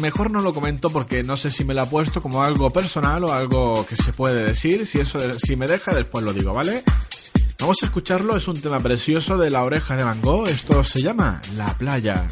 [0.00, 3.24] Mejor no lo comento porque no sé si me lo ha puesto como algo personal
[3.24, 4.86] o algo que se puede decir.
[4.86, 6.82] Si eso si me deja, después lo digo, ¿vale?
[7.60, 10.48] Vamos a escucharlo, es un tema precioso de la oreja de Van Gogh.
[10.48, 12.26] Esto se llama La playa.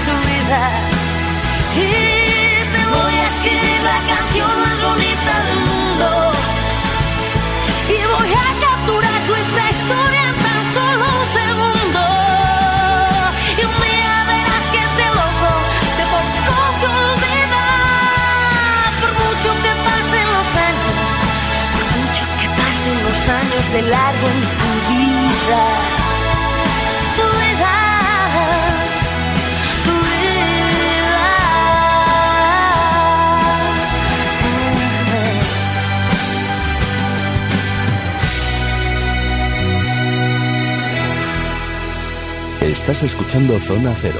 [0.00, 0.12] Y
[2.72, 6.32] te voy a escribir la canción más bonita del mundo.
[7.86, 12.02] Y voy a capturar nuestra historia en tan solo un segundo.
[13.58, 15.52] Y un día verás que este loco
[15.98, 17.64] de poco se olvida.
[19.00, 20.96] Por mucho que pasen los años,
[21.74, 25.99] por mucho que pasen los años de largo en tu vida.
[42.80, 44.18] Estás escuchando Zona Cero.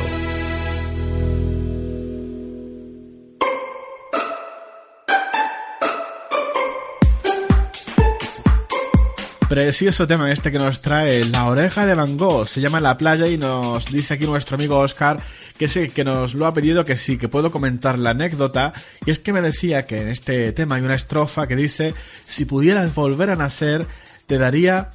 [9.49, 12.47] Precioso tema este que nos trae La Oreja de Van Gogh.
[12.47, 15.17] Se llama La Playa y nos dice aquí nuestro amigo Oscar
[15.57, 18.75] que es el que nos lo ha pedido que sí, que puedo comentar la anécdota.
[19.07, 21.95] Y es que me decía que en este tema hay una estrofa que dice,
[22.27, 23.87] si pudieras volver a nacer,
[24.27, 24.91] te daría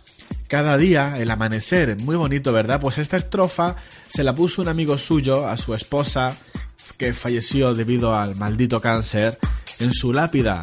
[0.47, 1.97] cada día el amanecer.
[2.01, 2.79] Muy bonito, ¿verdad?
[2.79, 3.75] Pues esta estrofa
[4.07, 6.35] se la puso un amigo suyo a su esposa
[6.97, 9.37] que falleció debido al maldito cáncer
[9.79, 10.61] en su lápida.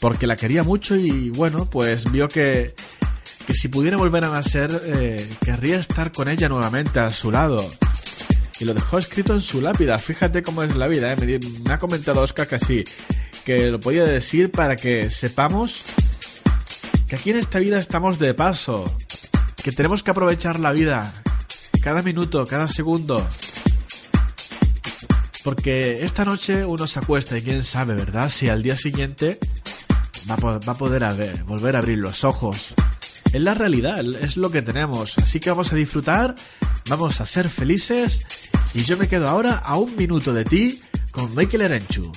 [0.00, 2.74] Porque la quería mucho y bueno, pues vio que,
[3.46, 7.68] que si pudiera volver a nacer, eh, querría estar con ella nuevamente a su lado
[8.60, 9.98] y lo dejó escrito en su lápida.
[9.98, 11.40] Fíjate cómo es la vida, ¿eh?
[11.64, 12.84] me, ha comentado Oscar que sí,
[13.44, 15.82] que lo podía decir para que sepamos
[17.08, 18.84] que aquí en esta vida estamos de paso,
[19.64, 21.12] que tenemos que aprovechar la vida,
[21.82, 23.26] cada minuto, cada segundo.
[25.42, 28.28] Porque esta noche uno se acuesta y quién sabe, ¿verdad?
[28.28, 29.38] Si al día siguiente
[30.30, 32.74] va a, poder volver a abrir los ojos.
[33.32, 35.16] Es la realidad, es lo que tenemos.
[35.16, 36.34] Así que vamos a disfrutar,
[36.90, 38.26] vamos a ser felices
[38.74, 42.12] y yo me quedo ahora a un minuto de ti con Michael Erenchu.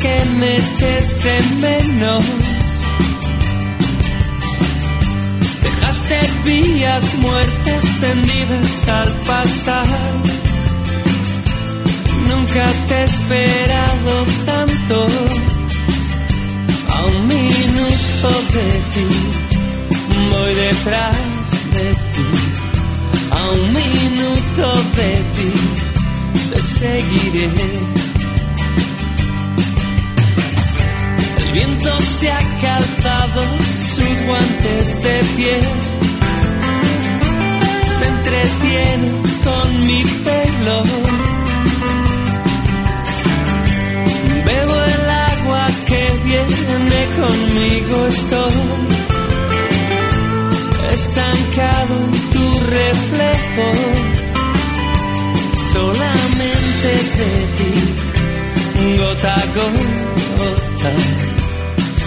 [0.00, 2.24] Que me eches de menos.
[5.62, 9.86] Dejaste vías muertas tendidas al pasar.
[12.28, 14.12] Nunca te he esperado
[14.46, 15.06] tanto.
[16.94, 19.08] A un minuto de ti,
[20.30, 22.28] voy detrás de ti.
[23.30, 24.64] A un minuto
[24.98, 25.85] de ti,
[26.62, 27.50] seguiré
[31.56, 33.42] viento se ha calzado
[33.76, 35.64] sus guantes de piel.
[37.98, 39.08] Se entretiene
[39.46, 40.82] con mi pelo.
[44.46, 48.54] Bebo el agua que viene conmigo, estoy
[50.92, 52.46] estancado en tu
[52.76, 53.95] reflejo.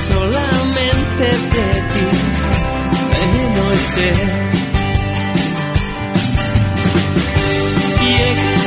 [0.07, 2.05] Solamente de ti,
[3.55, 4.09] no sé.
[8.05, 8.57] Llegué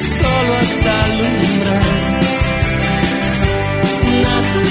[0.00, 1.90] solo hasta alumbrar.
[4.22, 4.62] Nada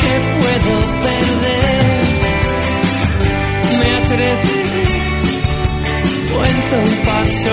[0.00, 0.72] que puedo
[1.04, 1.98] perder.
[3.78, 4.60] Me atreví,
[6.32, 7.52] cuento un paso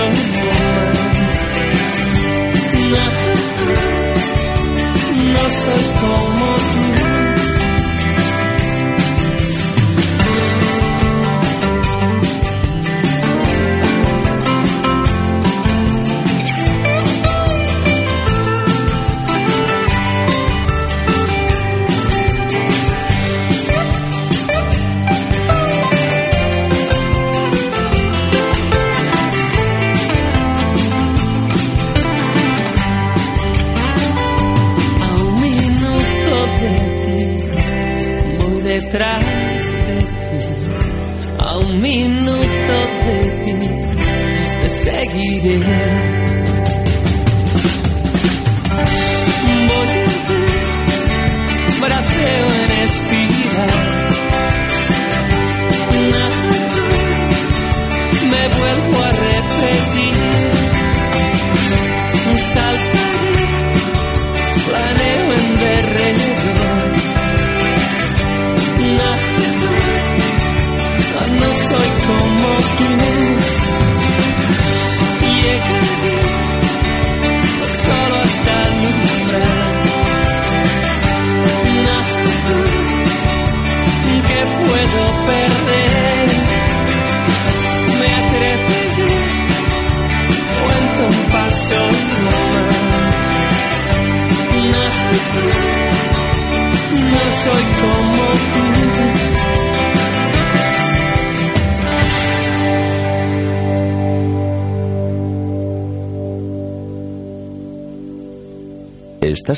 [5.48, 6.65] soy como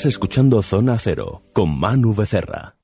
[0.04, 2.76] Escuchando Zona Cero con Manu Becerra.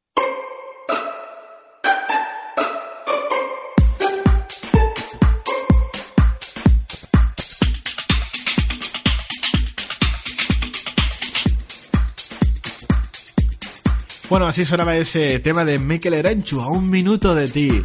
[14.29, 17.83] Bueno, así sonaba ese tema de Mikel Erenchu, a un minuto de ti.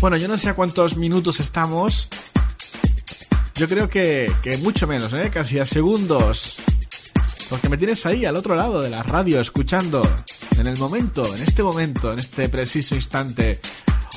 [0.00, 2.08] Bueno, yo no sé a cuántos minutos estamos.
[3.54, 5.30] Yo creo que, que mucho menos, ¿eh?
[5.32, 6.55] Casi a segundos.
[7.66, 10.00] Porque me tienes ahí al otro lado de la radio escuchando.
[10.56, 13.58] En el momento, en este momento, en este preciso instante.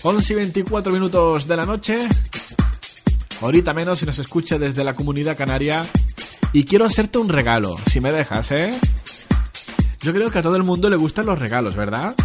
[0.03, 2.07] 11 y 24 minutos de la noche.
[3.41, 5.83] Ahorita menos si nos escucha desde la comunidad canaria.
[6.53, 8.71] Y quiero hacerte un regalo, si me dejas, ¿eh?
[9.99, 12.15] Yo creo que a todo el mundo le gustan los regalos, ¿verdad?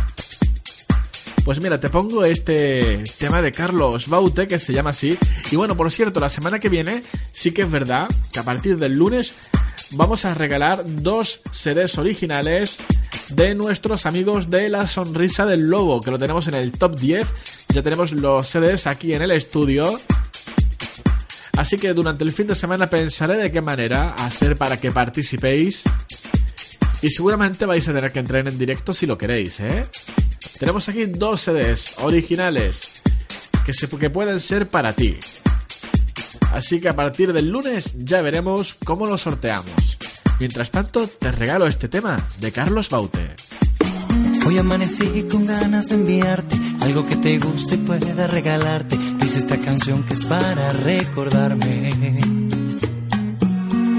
[1.46, 5.16] Pues mira, te pongo este tema de Carlos Baute, que se llama así.
[5.50, 7.02] Y bueno, por cierto, la semana que viene
[7.32, 9.34] sí que es verdad que a partir del lunes
[9.92, 12.78] vamos a regalar dos CDs originales
[13.30, 17.26] de nuestros amigos de La Sonrisa del Lobo, que lo tenemos en el top 10.
[17.70, 19.84] Ya tenemos los CDs aquí en el estudio.
[21.56, 25.82] Así que durante el fin de semana pensaré de qué manera hacer para que participéis.
[27.02, 29.84] Y seguramente vais a tener que entrar en directo si lo queréis, ¿eh?
[30.58, 33.02] Tenemos aquí dos CDs originales
[33.66, 35.18] que, se, que pueden ser para ti.
[36.54, 39.98] Así que a partir del lunes ya veremos cómo lo sorteamos.
[40.38, 43.34] Mientras tanto, te regalo este tema de Carlos Baute.
[44.46, 48.96] Hoy amanecí con ganas de enviarte algo que te guste y pueda regalarte.
[49.18, 51.90] Dice esta canción que es para recordarme.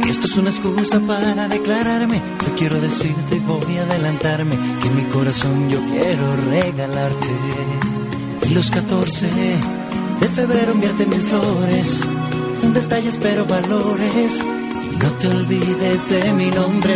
[0.07, 2.21] Esto es una excusa para declararme.
[2.47, 7.27] Yo quiero decirte, voy a adelantarme, que en mi corazón yo quiero regalarte.
[8.47, 9.27] Y los 14
[10.21, 12.01] de febrero enviarte mil flores,
[12.73, 14.43] detalles pero valores.
[15.01, 16.95] No te olvides de mi nombre.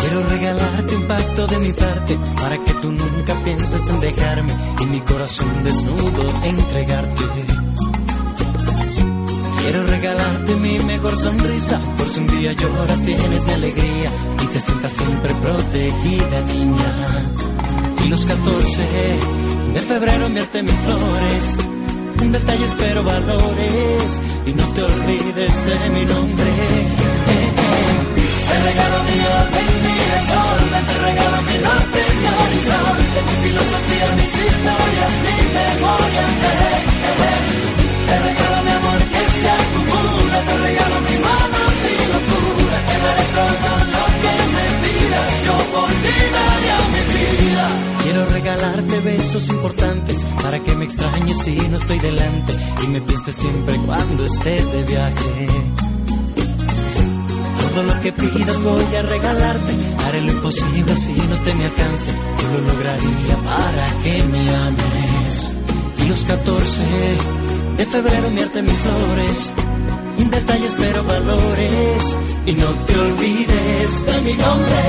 [0.00, 4.86] Quiero regalarte un pacto de mi parte para que tú nunca pienses en dejarme y
[4.86, 7.22] mi corazón desnudo entregarte.
[9.62, 14.10] Quiero regalarte mi mejor sonrisa, por si un día lloras tienes mi alegría
[14.42, 16.92] y te sientas siempre protegida, niña.
[18.04, 18.88] Y los 14
[19.72, 21.56] de febrero enviarte mis flores,
[22.16, 24.20] detalles pero valores.
[24.46, 26.50] Y no te olvides de mi nombre.
[28.48, 34.34] Te regalo mi orden, mi desorden, te regalo mi norte, mi horizonte, mi filosofía, mis
[34.46, 36.24] historias, mi memoria.
[38.08, 43.24] Te regalo mi amor que se acumula, te regalo mi mano, mi locura, te daré
[43.38, 47.91] todo lo que me pidas, yo por ti daría mi vida.
[48.02, 52.52] Quiero regalarte besos importantes para que me extrañes si no estoy delante
[52.84, 55.46] y me pienses siempre cuando estés de viaje.
[57.60, 59.72] Todo lo que pidas voy a regalarte,
[60.04, 62.10] haré lo imposible si no esté mi alcance,
[62.42, 65.54] yo lo lograría para que me ames.
[66.04, 66.80] Y los 14
[67.76, 69.52] de febrero enviarte mis flores,
[70.32, 74.82] detalles pero valores, y no te olvides de mi nombre.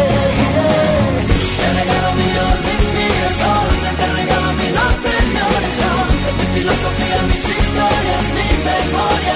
[1.60, 2.73] Te regalo mi orden,
[6.53, 9.35] filosofía, mis historias, mi memoria.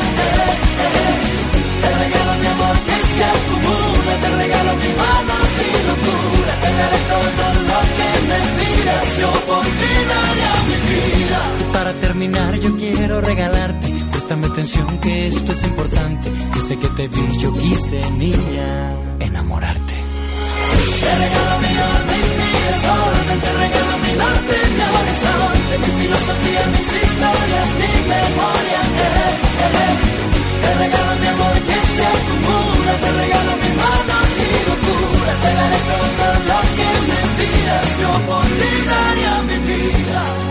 [1.81, 6.99] Te regalo mi amor que se acumula, te regalo mi mano, mi locura, te daré
[7.14, 11.39] todo lo que me pidas, yo por ti daría mi vida.
[11.61, 17.07] Y para terminar yo quiero regalarte, préstame atención que esto es importante, desde que te
[17.07, 20.07] vi yo quise, niña, enamorarte.
[21.03, 26.89] Te regalo mi orden, mi desorden, te regalo mi norte, mi horizonte, mi filosofía, mis
[27.02, 28.80] historias, mi memoria.
[29.06, 29.34] Eh,
[29.65, 29.95] eh, eh.
[30.64, 35.80] Te regalo mi amor que se acumula, te regalo mi mano, mi locura, te daré
[35.91, 38.45] todo lo que me pidas, yo por
[39.49, 40.47] mi vida.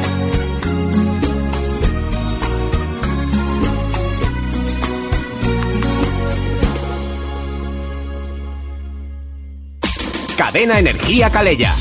[10.36, 11.74] Cadena Energía Calella.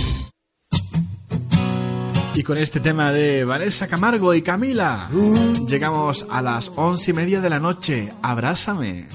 [2.34, 5.10] Y con este tema de Vanessa Camargo y Camila,
[5.68, 8.14] llegamos a las once y media de la noche.
[8.22, 9.08] Abrázame.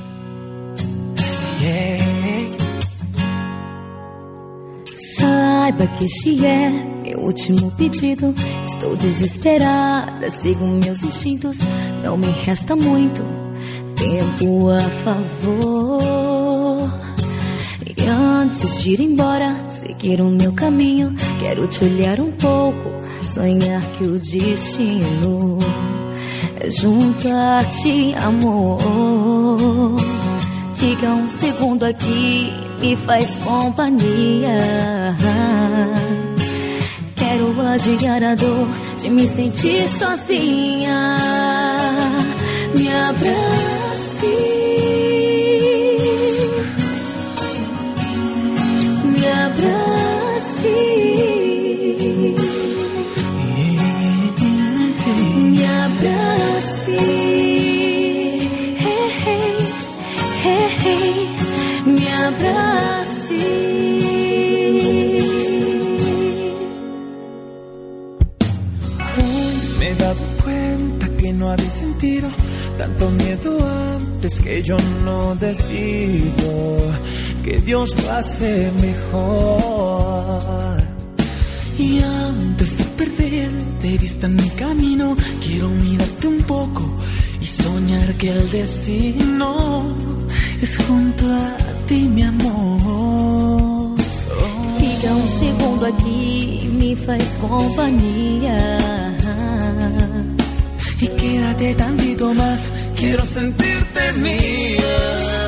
[5.17, 8.35] Saiba que este é meu último pedido.
[8.65, 11.59] Estou desesperada, sigo meus instintos.
[12.03, 13.23] Não me resta muito
[13.97, 16.30] tempo a favor.
[18.03, 22.91] E antes de ir embora, seguir o meu caminho, quero te olhar um pouco,
[23.29, 25.59] sonhar que o destino
[26.61, 29.97] é ti, amor.
[30.77, 32.53] Fica um segundo aqui
[32.83, 35.17] e faz companhia.
[37.17, 38.69] Quero adiar a dor
[39.01, 41.17] de me sentir sozinha.
[42.75, 44.60] Me abrace.
[73.09, 73.57] Miedo
[73.97, 76.77] antes que yo no decido
[77.43, 80.83] que Dios lo hace mejor.
[81.79, 83.51] Y antes de perder
[83.83, 86.83] de vista mi camino, quiero mirarte un poco
[87.41, 89.97] y soñar que el destino
[90.61, 91.57] es junto a
[91.87, 93.97] ti, mi amor.
[94.79, 99.00] Fica um segundo aqui, me faz companhia.
[101.01, 105.40] Y quédate tantito más, quiero sentirte mía.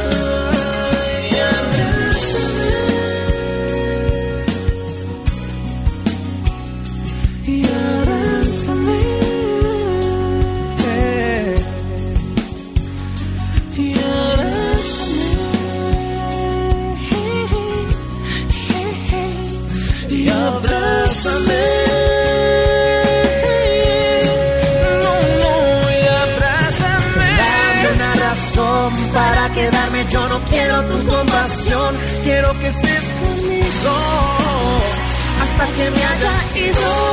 [35.41, 37.12] Hasta que me haya ido.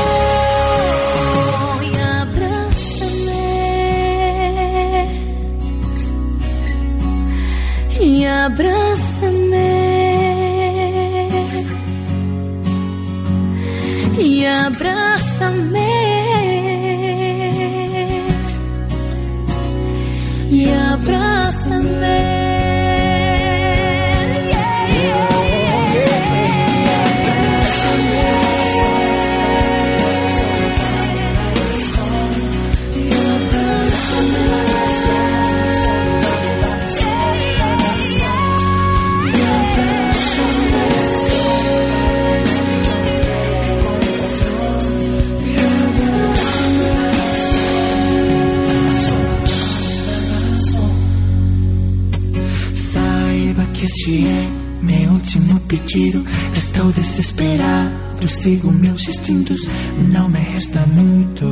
[55.89, 56.23] Pedido.
[56.53, 59.61] Estou desesperado, sigo meus instintos.
[60.07, 61.45] Não me resta muito.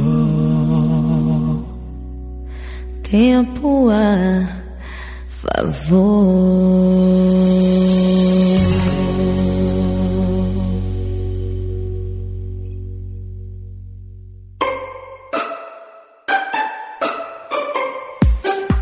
[3.04, 4.48] Tempo a
[5.42, 6.98] favor.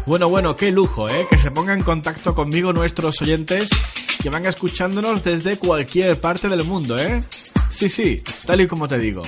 [0.05, 1.27] Bueno, bueno, qué lujo, ¿eh?
[1.29, 3.69] Que se pongan en contacto conmigo nuestros oyentes
[4.25, 7.21] que van escuchándonos desde cualquier parte del mundo, ¿eh?
[7.69, 9.21] Sí, sí, tal y como te digo.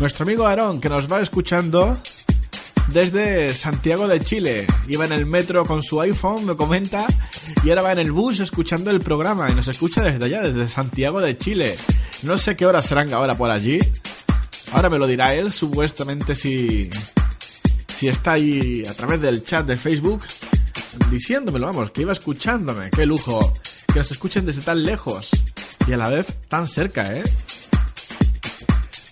[0.00, 1.96] Nuestro amigo Aarón, que nos va escuchando
[2.88, 4.66] desde Santiago de Chile.
[4.88, 7.06] Iba en el metro con su iPhone, me comenta,
[7.62, 10.66] y ahora va en el bus escuchando el programa y nos escucha desde allá, desde
[10.66, 11.76] Santiago de Chile.
[12.24, 13.78] No sé qué horas serán ahora por allí.
[14.72, 16.90] Ahora me lo dirá él, supuestamente si
[18.00, 20.22] si está ahí a través del chat de Facebook
[21.10, 22.90] diciéndomelo, vamos, que iba escuchándome.
[22.90, 23.52] Qué lujo
[23.92, 25.30] que nos escuchen desde tan lejos
[25.86, 27.22] y a la vez tan cerca, ¿eh?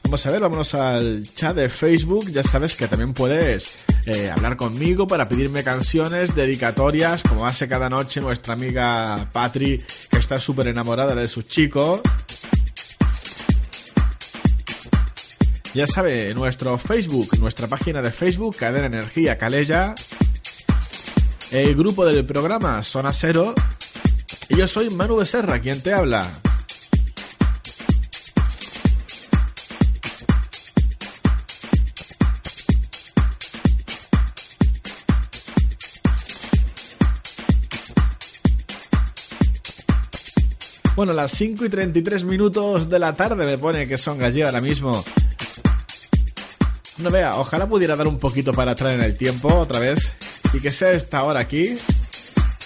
[0.04, 2.30] Vamos a ver, vámonos al chat de Facebook.
[2.30, 7.90] Ya sabes que también puedes eh, hablar conmigo para pedirme canciones, dedicatorias, como hace cada
[7.90, 12.00] noche nuestra amiga Patri, que está súper enamorada de su chico.
[15.74, 19.94] Ya sabe, nuestro Facebook, nuestra página de Facebook, Cadena Energía Calella,
[21.50, 23.54] el grupo del programa Zona Cero,
[24.48, 26.28] y yo soy Manu Becerra, quien te habla.
[40.96, 44.60] Bueno, las 5 y 33 minutos de la tarde me pone que son allí ahora
[44.60, 45.04] mismo.
[46.98, 50.12] No vea, ojalá pudiera dar un poquito para atrás en el tiempo otra vez
[50.52, 51.76] y que sea esta hora aquí.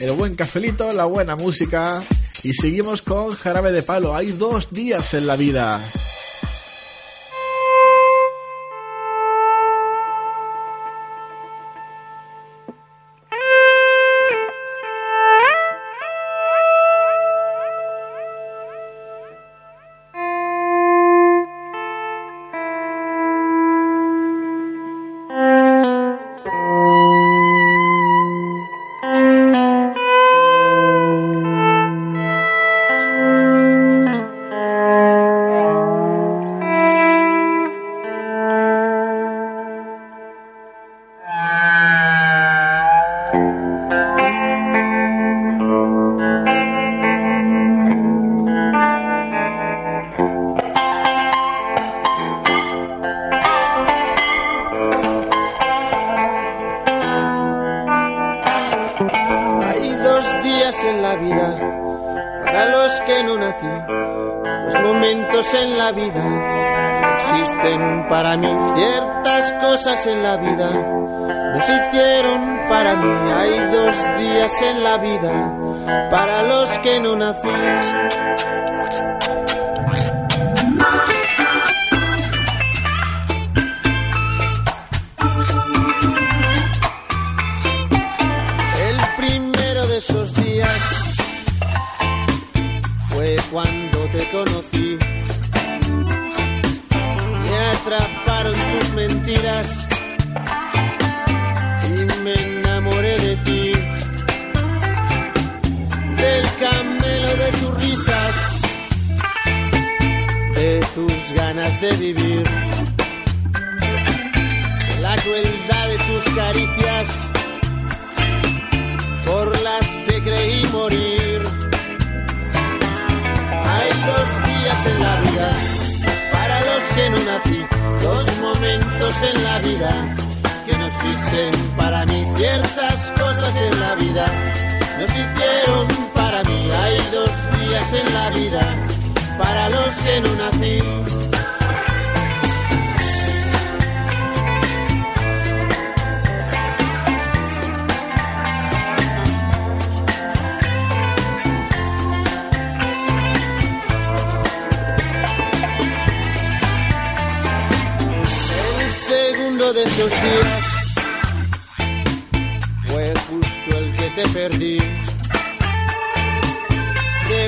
[0.01, 2.03] El buen cafelito, la buena música
[2.43, 4.15] y seguimos con Jarabe de Palo.
[4.15, 5.81] Hay dos días en la vida.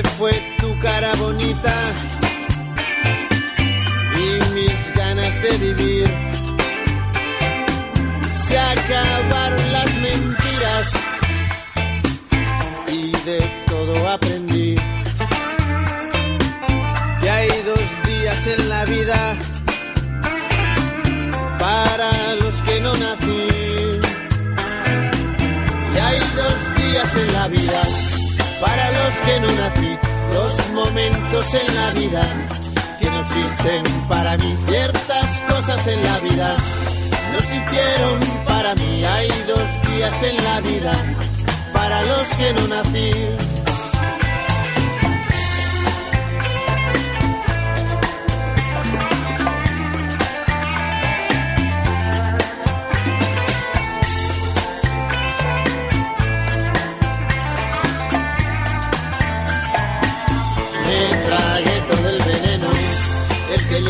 [0.03, 1.73] Fue tu cara bonita
[4.17, 6.09] y mis ganas de vivir.
[8.47, 10.91] Se acabaron las mentiras
[12.87, 14.75] y de todo aprendí.
[17.21, 19.35] Que hay dos días en la vida
[21.57, 23.49] para los que no nací.
[25.93, 28.14] Y hay dos días en la vida
[28.65, 29.97] para los que no nací.
[30.33, 32.23] Dos momentos en la vida
[32.99, 34.55] que no existen para mí.
[34.67, 36.57] Ciertas cosas en la vida
[37.31, 39.03] no se hicieron para mí.
[39.05, 40.93] Hay dos días en la vida
[41.73, 43.54] para los que no nací.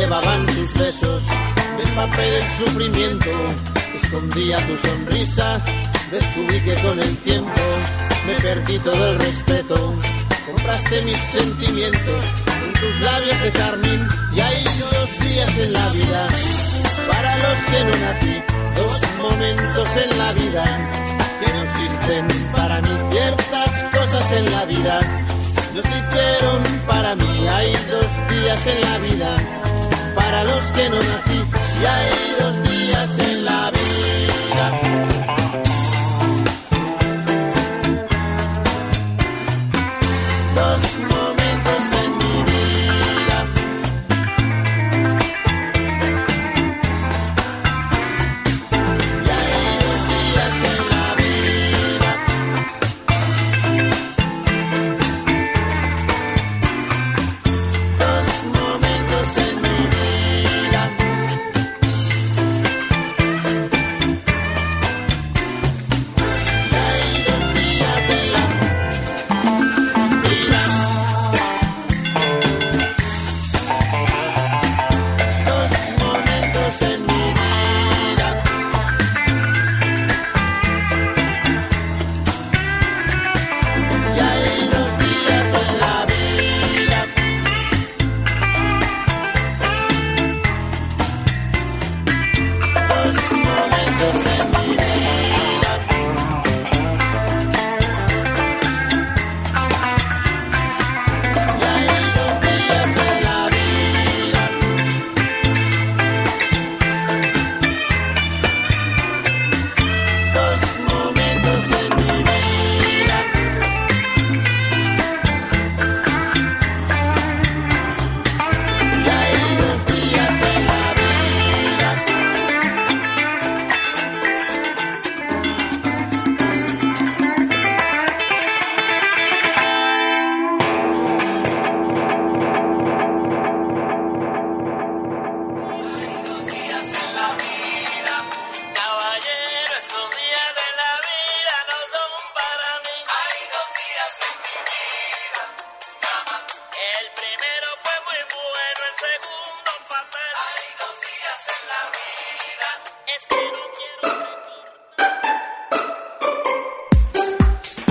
[0.05, 1.23] Llevaban tus besos,
[1.77, 3.31] me empapé del sufrimiento,
[3.95, 5.59] escondía tu sonrisa,
[6.11, 7.61] descubrí que con el tiempo
[8.27, 9.95] me perdí todo el respeto,
[10.45, 16.27] compraste mis sentimientos con tus labios de carmín y hay dos días en la vida.
[17.11, 18.35] Para los que no nací,
[18.77, 20.65] dos momentos en la vida
[21.39, 22.27] que no existen.
[22.51, 24.99] Para mí, ciertas cosas en la vida
[25.73, 27.47] no se hicieron para mí.
[27.47, 29.64] Hay dos días en la vida
[30.15, 31.39] para los que no nací.
[31.81, 32.64] Y hay dos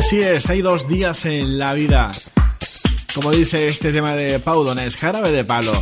[0.07, 2.13] Así es, hay dos días en la vida.
[3.15, 5.73] Como dice este tema de Pau Donés, jarabe de palo.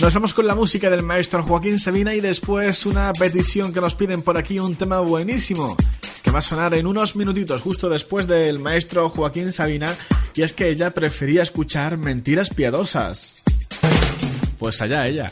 [0.00, 3.94] Nos vamos con la música del maestro Joaquín Sabina y después una petición que nos
[3.94, 5.76] piden por aquí, un tema buenísimo
[6.24, 9.94] que va a sonar en unos minutitos justo después del maestro Joaquín Sabina
[10.34, 13.44] y es que ella prefería escuchar mentiras piadosas.
[14.58, 15.30] Pues allá ella.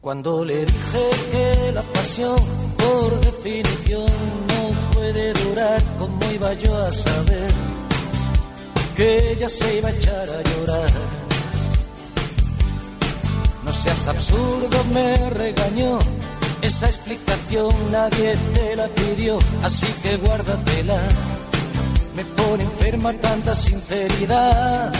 [0.00, 2.40] Cuando le dije que la pasión
[2.76, 4.45] por definición
[5.12, 7.50] puede durar, ¿cómo iba yo a saber
[8.96, 10.90] que ella se iba a echar a llorar?
[13.64, 15.98] No seas absurdo, me regañó.
[16.62, 21.00] Esa explicación nadie te la pidió, así que guárdatela.
[22.16, 24.92] Me pone enferma tanta sinceridad.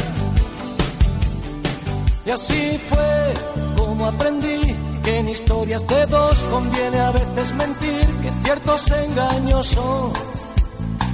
[2.27, 3.35] Y así fue
[3.77, 4.77] como aprendí
[5.07, 10.13] que en historias de dos conviene a veces mentir, que ciertos engaños son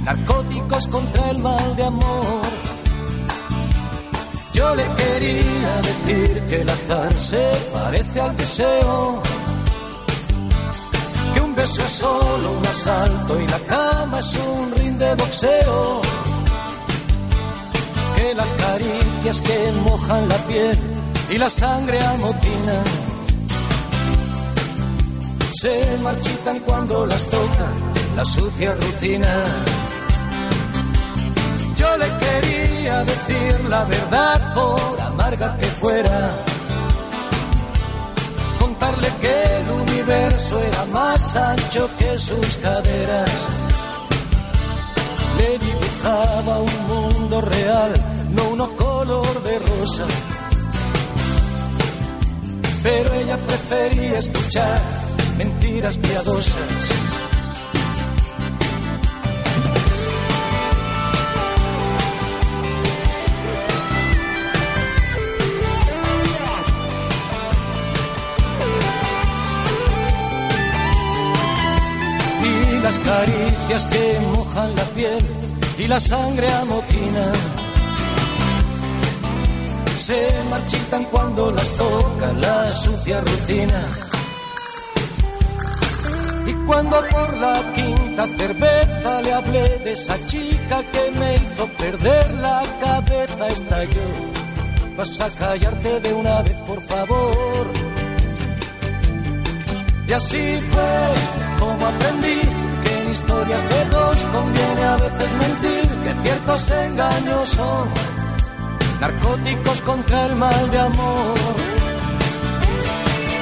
[0.03, 2.41] narcóticos contra el mal de amor.
[4.51, 9.21] Yo le quería decir que el azar se parece al deseo,
[11.35, 16.01] que un beso es solo un asalto y la cama es un ring de boxeo,
[18.15, 20.79] que las caricias que mojan la piel
[21.29, 23.12] y la sangre amotinan
[25.53, 27.67] se marchitan cuando las toca
[28.15, 29.27] la sucia rutina.
[31.75, 36.35] Yo le quería decir la verdad por amarga que fuera.
[38.59, 43.49] Contarle que el universo era más ancho que sus caderas.
[45.37, 47.93] Le dibujaba un mundo real,
[48.31, 50.05] no uno color de rosa.
[52.81, 55.02] Pero ella prefería escuchar
[55.37, 56.93] mentiras piadosas.
[72.43, 75.25] Y las caricias que mojan la piel
[75.77, 77.31] y la sangre amotina
[79.97, 84.02] se marchitan cuando las toca la sucia rutina.
[86.65, 92.63] Cuando por la quinta cerveza le hablé de esa chica que me hizo perder la
[92.79, 94.09] cabeza, estalló.
[94.97, 97.71] Vas a callarte de una vez, por favor.
[100.07, 102.41] Y así fue como aprendí
[102.83, 107.89] que en historias de dos conviene a veces mentir, que ciertos engaños son
[108.99, 111.35] narcóticos contra el mal de amor.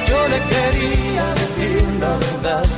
[0.06, 2.41] Yo le quería decir la verdad,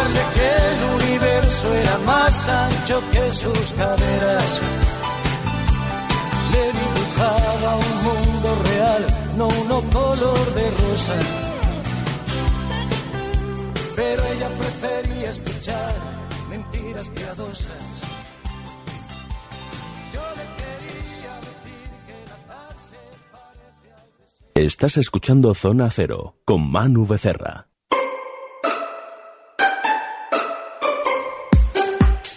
[0.00, 4.62] Contarle que el universo era más ancho que sus caderas.
[6.52, 9.06] Le dibujaba un mundo real,
[9.36, 11.14] no uno color de rosa.
[13.96, 15.94] Pero ella prefería escuchar
[16.48, 18.02] mentiras piadosas.
[24.54, 27.69] Estás escuchando Zona Cero con Manu Becerra.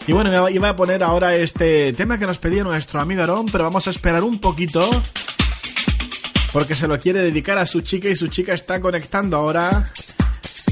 [0.06, 3.64] Y bueno, iba a poner ahora este tema que nos pedía nuestro amigo Aarón, pero
[3.64, 4.90] vamos a esperar un poquito.
[6.52, 9.86] Porque se lo quiere dedicar a su chica y su chica está conectando ahora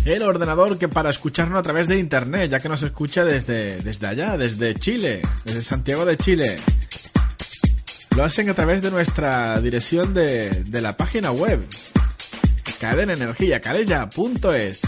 [0.03, 4.07] el ordenador que para escucharnos a través de internet, ya que nos escucha desde, desde
[4.07, 6.57] allá, desde Chile, desde Santiago de Chile.
[8.17, 11.65] Lo hacen a través de nuestra dirección de, de la página web.
[12.81, 14.81] Cadena Energía, cadella.es.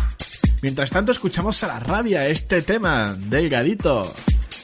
[0.62, 4.14] Mientras tanto escuchamos a la rabia este tema, delgadito.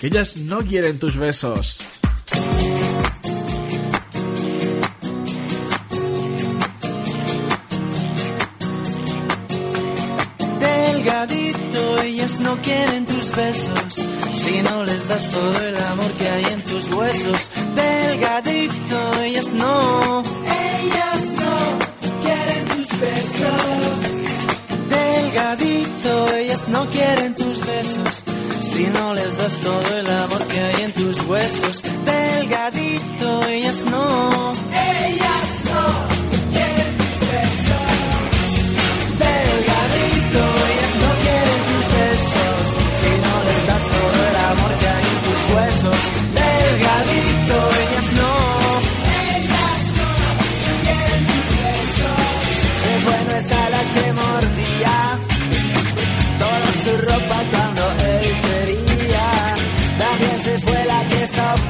[0.01, 1.79] Ellas no quieren tus besos.
[10.57, 14.07] Delgadito, ellas no quieren tus besos.
[14.31, 17.49] Si no les das todo el amor que hay en tus huesos.
[17.75, 20.23] Delgadito, ellas no.
[20.23, 21.55] Ellas no
[22.23, 23.93] quieren tus besos.
[24.89, 28.18] Delgadito, ellas no quieren tus besos.
[28.79, 31.83] Si no les das todo el amor que hay en tus huesos.
[32.05, 34.53] Delgadito, ellas no.
[34.71, 36.18] Ellas no.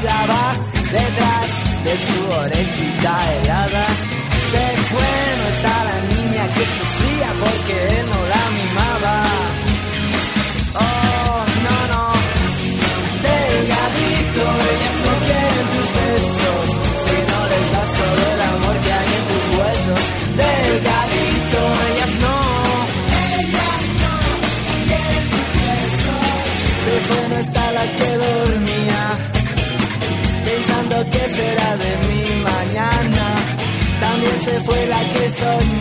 [0.02, 3.86] Detrás de su orejita helada.
[4.52, 6.09] Se fue, no está la
[35.42, 35.79] la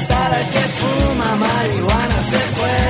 [0.00, 2.22] está la que fuma marihuana.
[2.30, 2.89] Se fue,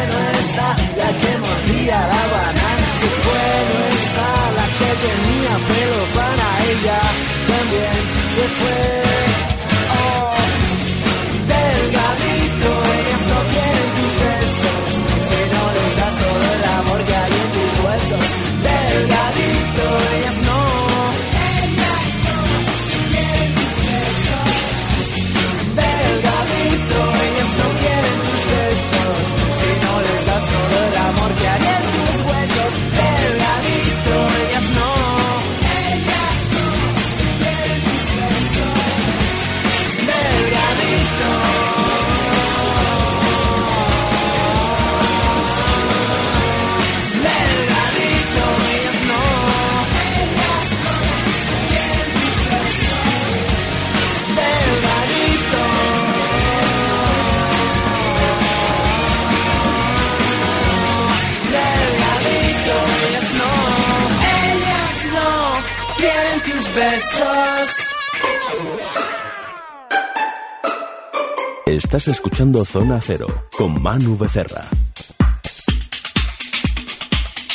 [71.90, 74.64] Estás escuchando Zona Cero con Manu Becerra.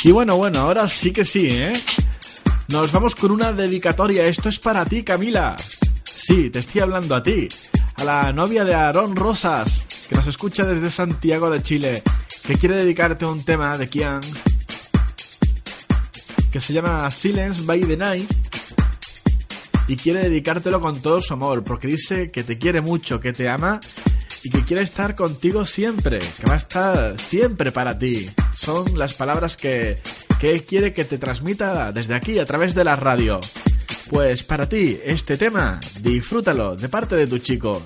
[0.04, 1.72] Y bueno, bueno, ahora sí que sí, ¿eh?
[2.68, 4.26] Nos vamos con una dedicatoria.
[4.26, 5.56] Esto es para ti, Camila.
[6.04, 7.48] Sí, te estoy hablando a ti.
[7.96, 12.02] A la novia de Aarón Rosas, que nos escucha desde Santiago de Chile,
[12.46, 14.20] que quiere dedicarte un tema de Kian,
[16.52, 18.30] que se llama Silence by the Night,
[19.88, 23.48] y quiere dedicártelo con todo su amor, porque dice que te quiere mucho, que te
[23.48, 23.80] ama
[24.46, 28.30] y que quiere estar contigo siempre, que va a estar siempre para ti.
[28.56, 29.96] Son las palabras que,
[30.38, 33.40] que quiere que te transmita desde aquí a través de la radio.
[34.08, 37.82] Pues para ti, este tema, disfrútalo de parte de tu chico.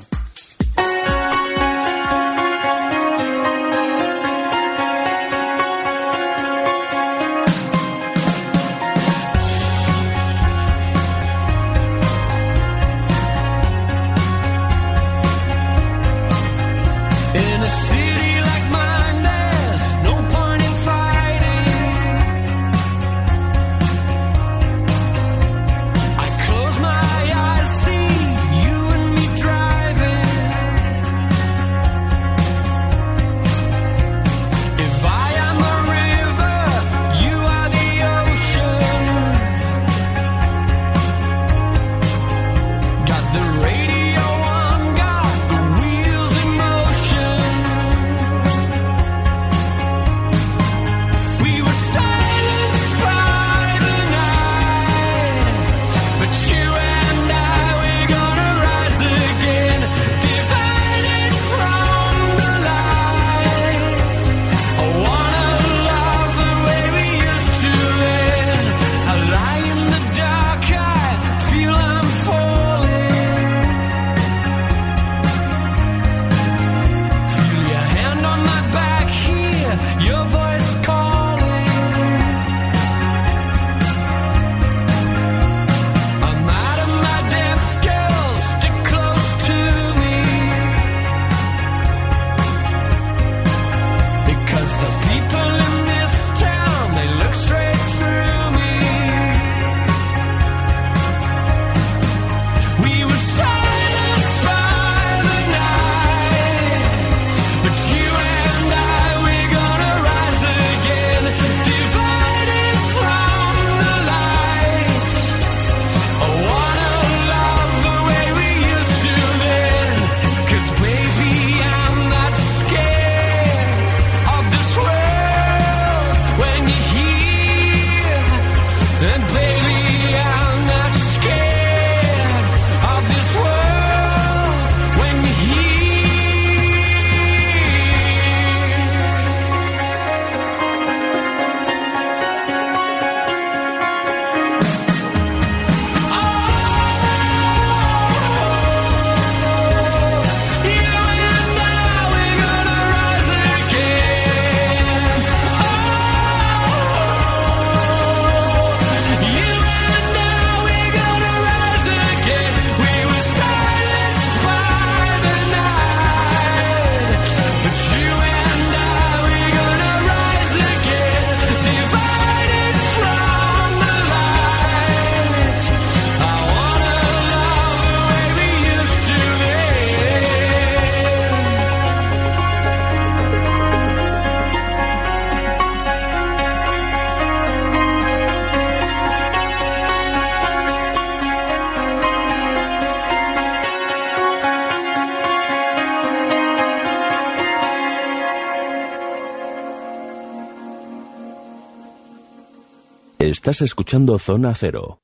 [203.41, 205.01] Estás escuchando Zona Cero.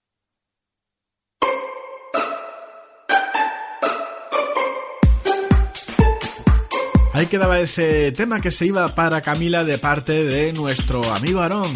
[7.15, 11.73] Ahí quedaba ese tema que se iba para Camila de parte de nuestro amigo Aarón.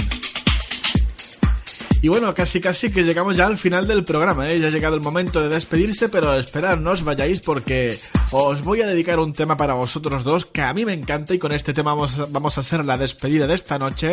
[2.02, 4.60] Y bueno, casi casi que llegamos ya al final del programa, ¿eh?
[4.60, 7.98] ya ha llegado el momento de despedirse, pero esperad, no os vayáis porque
[8.32, 11.38] os voy a dedicar un tema para vosotros dos que a mí me encanta y
[11.38, 14.12] con este tema vamos, vamos a hacer la despedida de esta noche.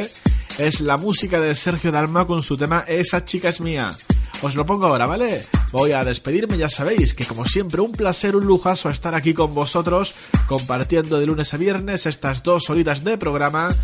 [0.57, 3.95] Es la música de Sergio Dalma con su tema Esa chica es mía.
[4.41, 5.43] Os lo pongo ahora, ¿vale?
[5.71, 9.53] Voy a despedirme, ya sabéis que como siempre un placer, un lujazo estar aquí con
[9.53, 10.13] vosotros,
[10.47, 13.75] compartiendo de lunes a viernes estas dos horitas de programa.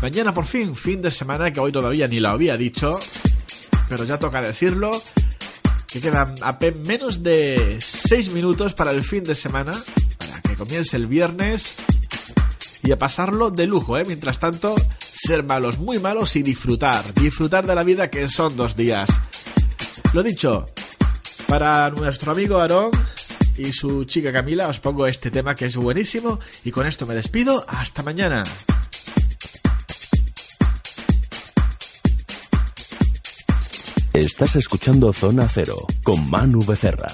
[0.00, 2.98] Mañana por fin, fin de semana, que hoy todavía ni lo había dicho
[3.88, 4.90] pero ya toca decirlo,
[5.86, 9.72] que quedan apenas menos de 6 minutos para el fin de semana,
[10.18, 11.76] para que comience el viernes
[12.82, 14.04] y a pasarlo de lujo, ¿eh?
[14.06, 14.76] Mientras tanto,
[15.20, 19.08] ser malos, muy malos y disfrutar, disfrutar de la vida que son dos días.
[20.12, 20.66] Lo dicho,
[21.48, 22.90] para nuestro amigo Aarón
[23.56, 27.14] y su chica Camila os pongo este tema que es buenísimo y con esto me
[27.14, 28.44] despido, hasta mañana.
[34.12, 37.08] Estás escuchando Zona Cero con Manu Becerra.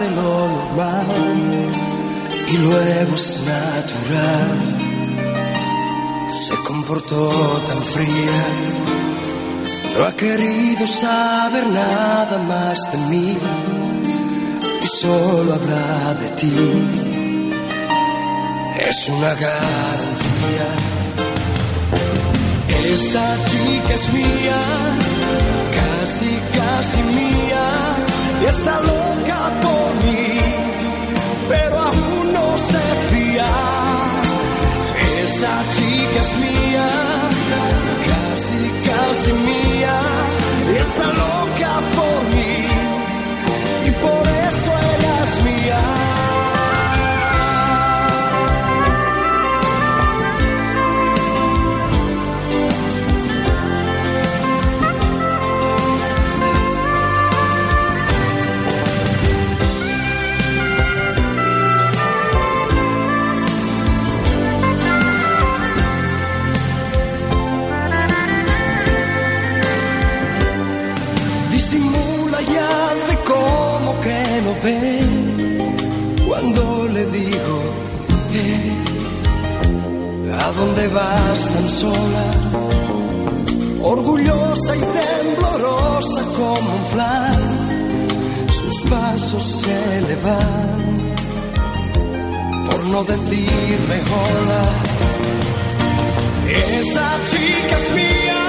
[0.00, 1.06] De lo normal
[2.52, 4.50] y luego es natural.
[6.30, 7.30] Se comportó
[7.66, 8.40] tan fría,
[9.96, 13.36] no ha querido saber nada más de mí
[14.82, 16.54] y solo habla de ti.
[18.80, 20.68] Es una garantía.
[22.94, 24.60] Esa chica es mía,
[25.74, 30.38] casi, casi mía está loca por mí,
[31.48, 33.46] pero aún no se fía.
[35.24, 36.88] Esa chica es mía,
[38.08, 40.00] casi, casi mía,
[40.80, 42.07] está loca por mí,
[80.78, 82.24] ¿a dónde vas tan sola?
[83.82, 90.98] Orgullosa y temblorosa como un flan, sus pasos se le van,
[92.70, 94.62] por no decirme hola.
[96.48, 98.44] Esa chica es mía,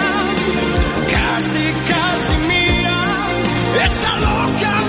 [1.11, 2.97] casi, casi mía,
[3.85, 4.88] está loca.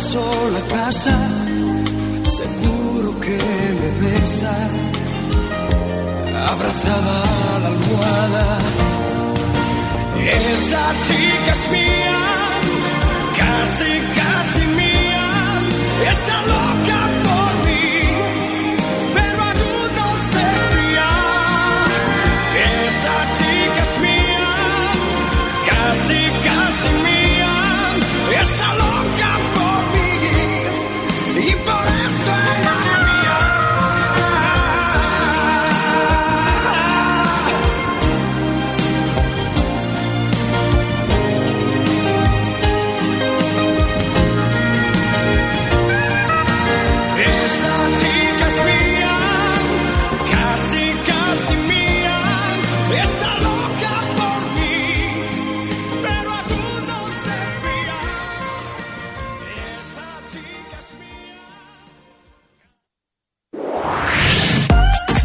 [0.00, 1.16] Sola casa,
[2.38, 3.38] seguro que
[3.80, 4.54] me besa,
[6.52, 7.16] abrazada
[7.54, 8.46] a la almohada.
[10.52, 12.18] Esa chica es mía,
[13.40, 15.28] casi, casi mía,
[16.12, 16.29] está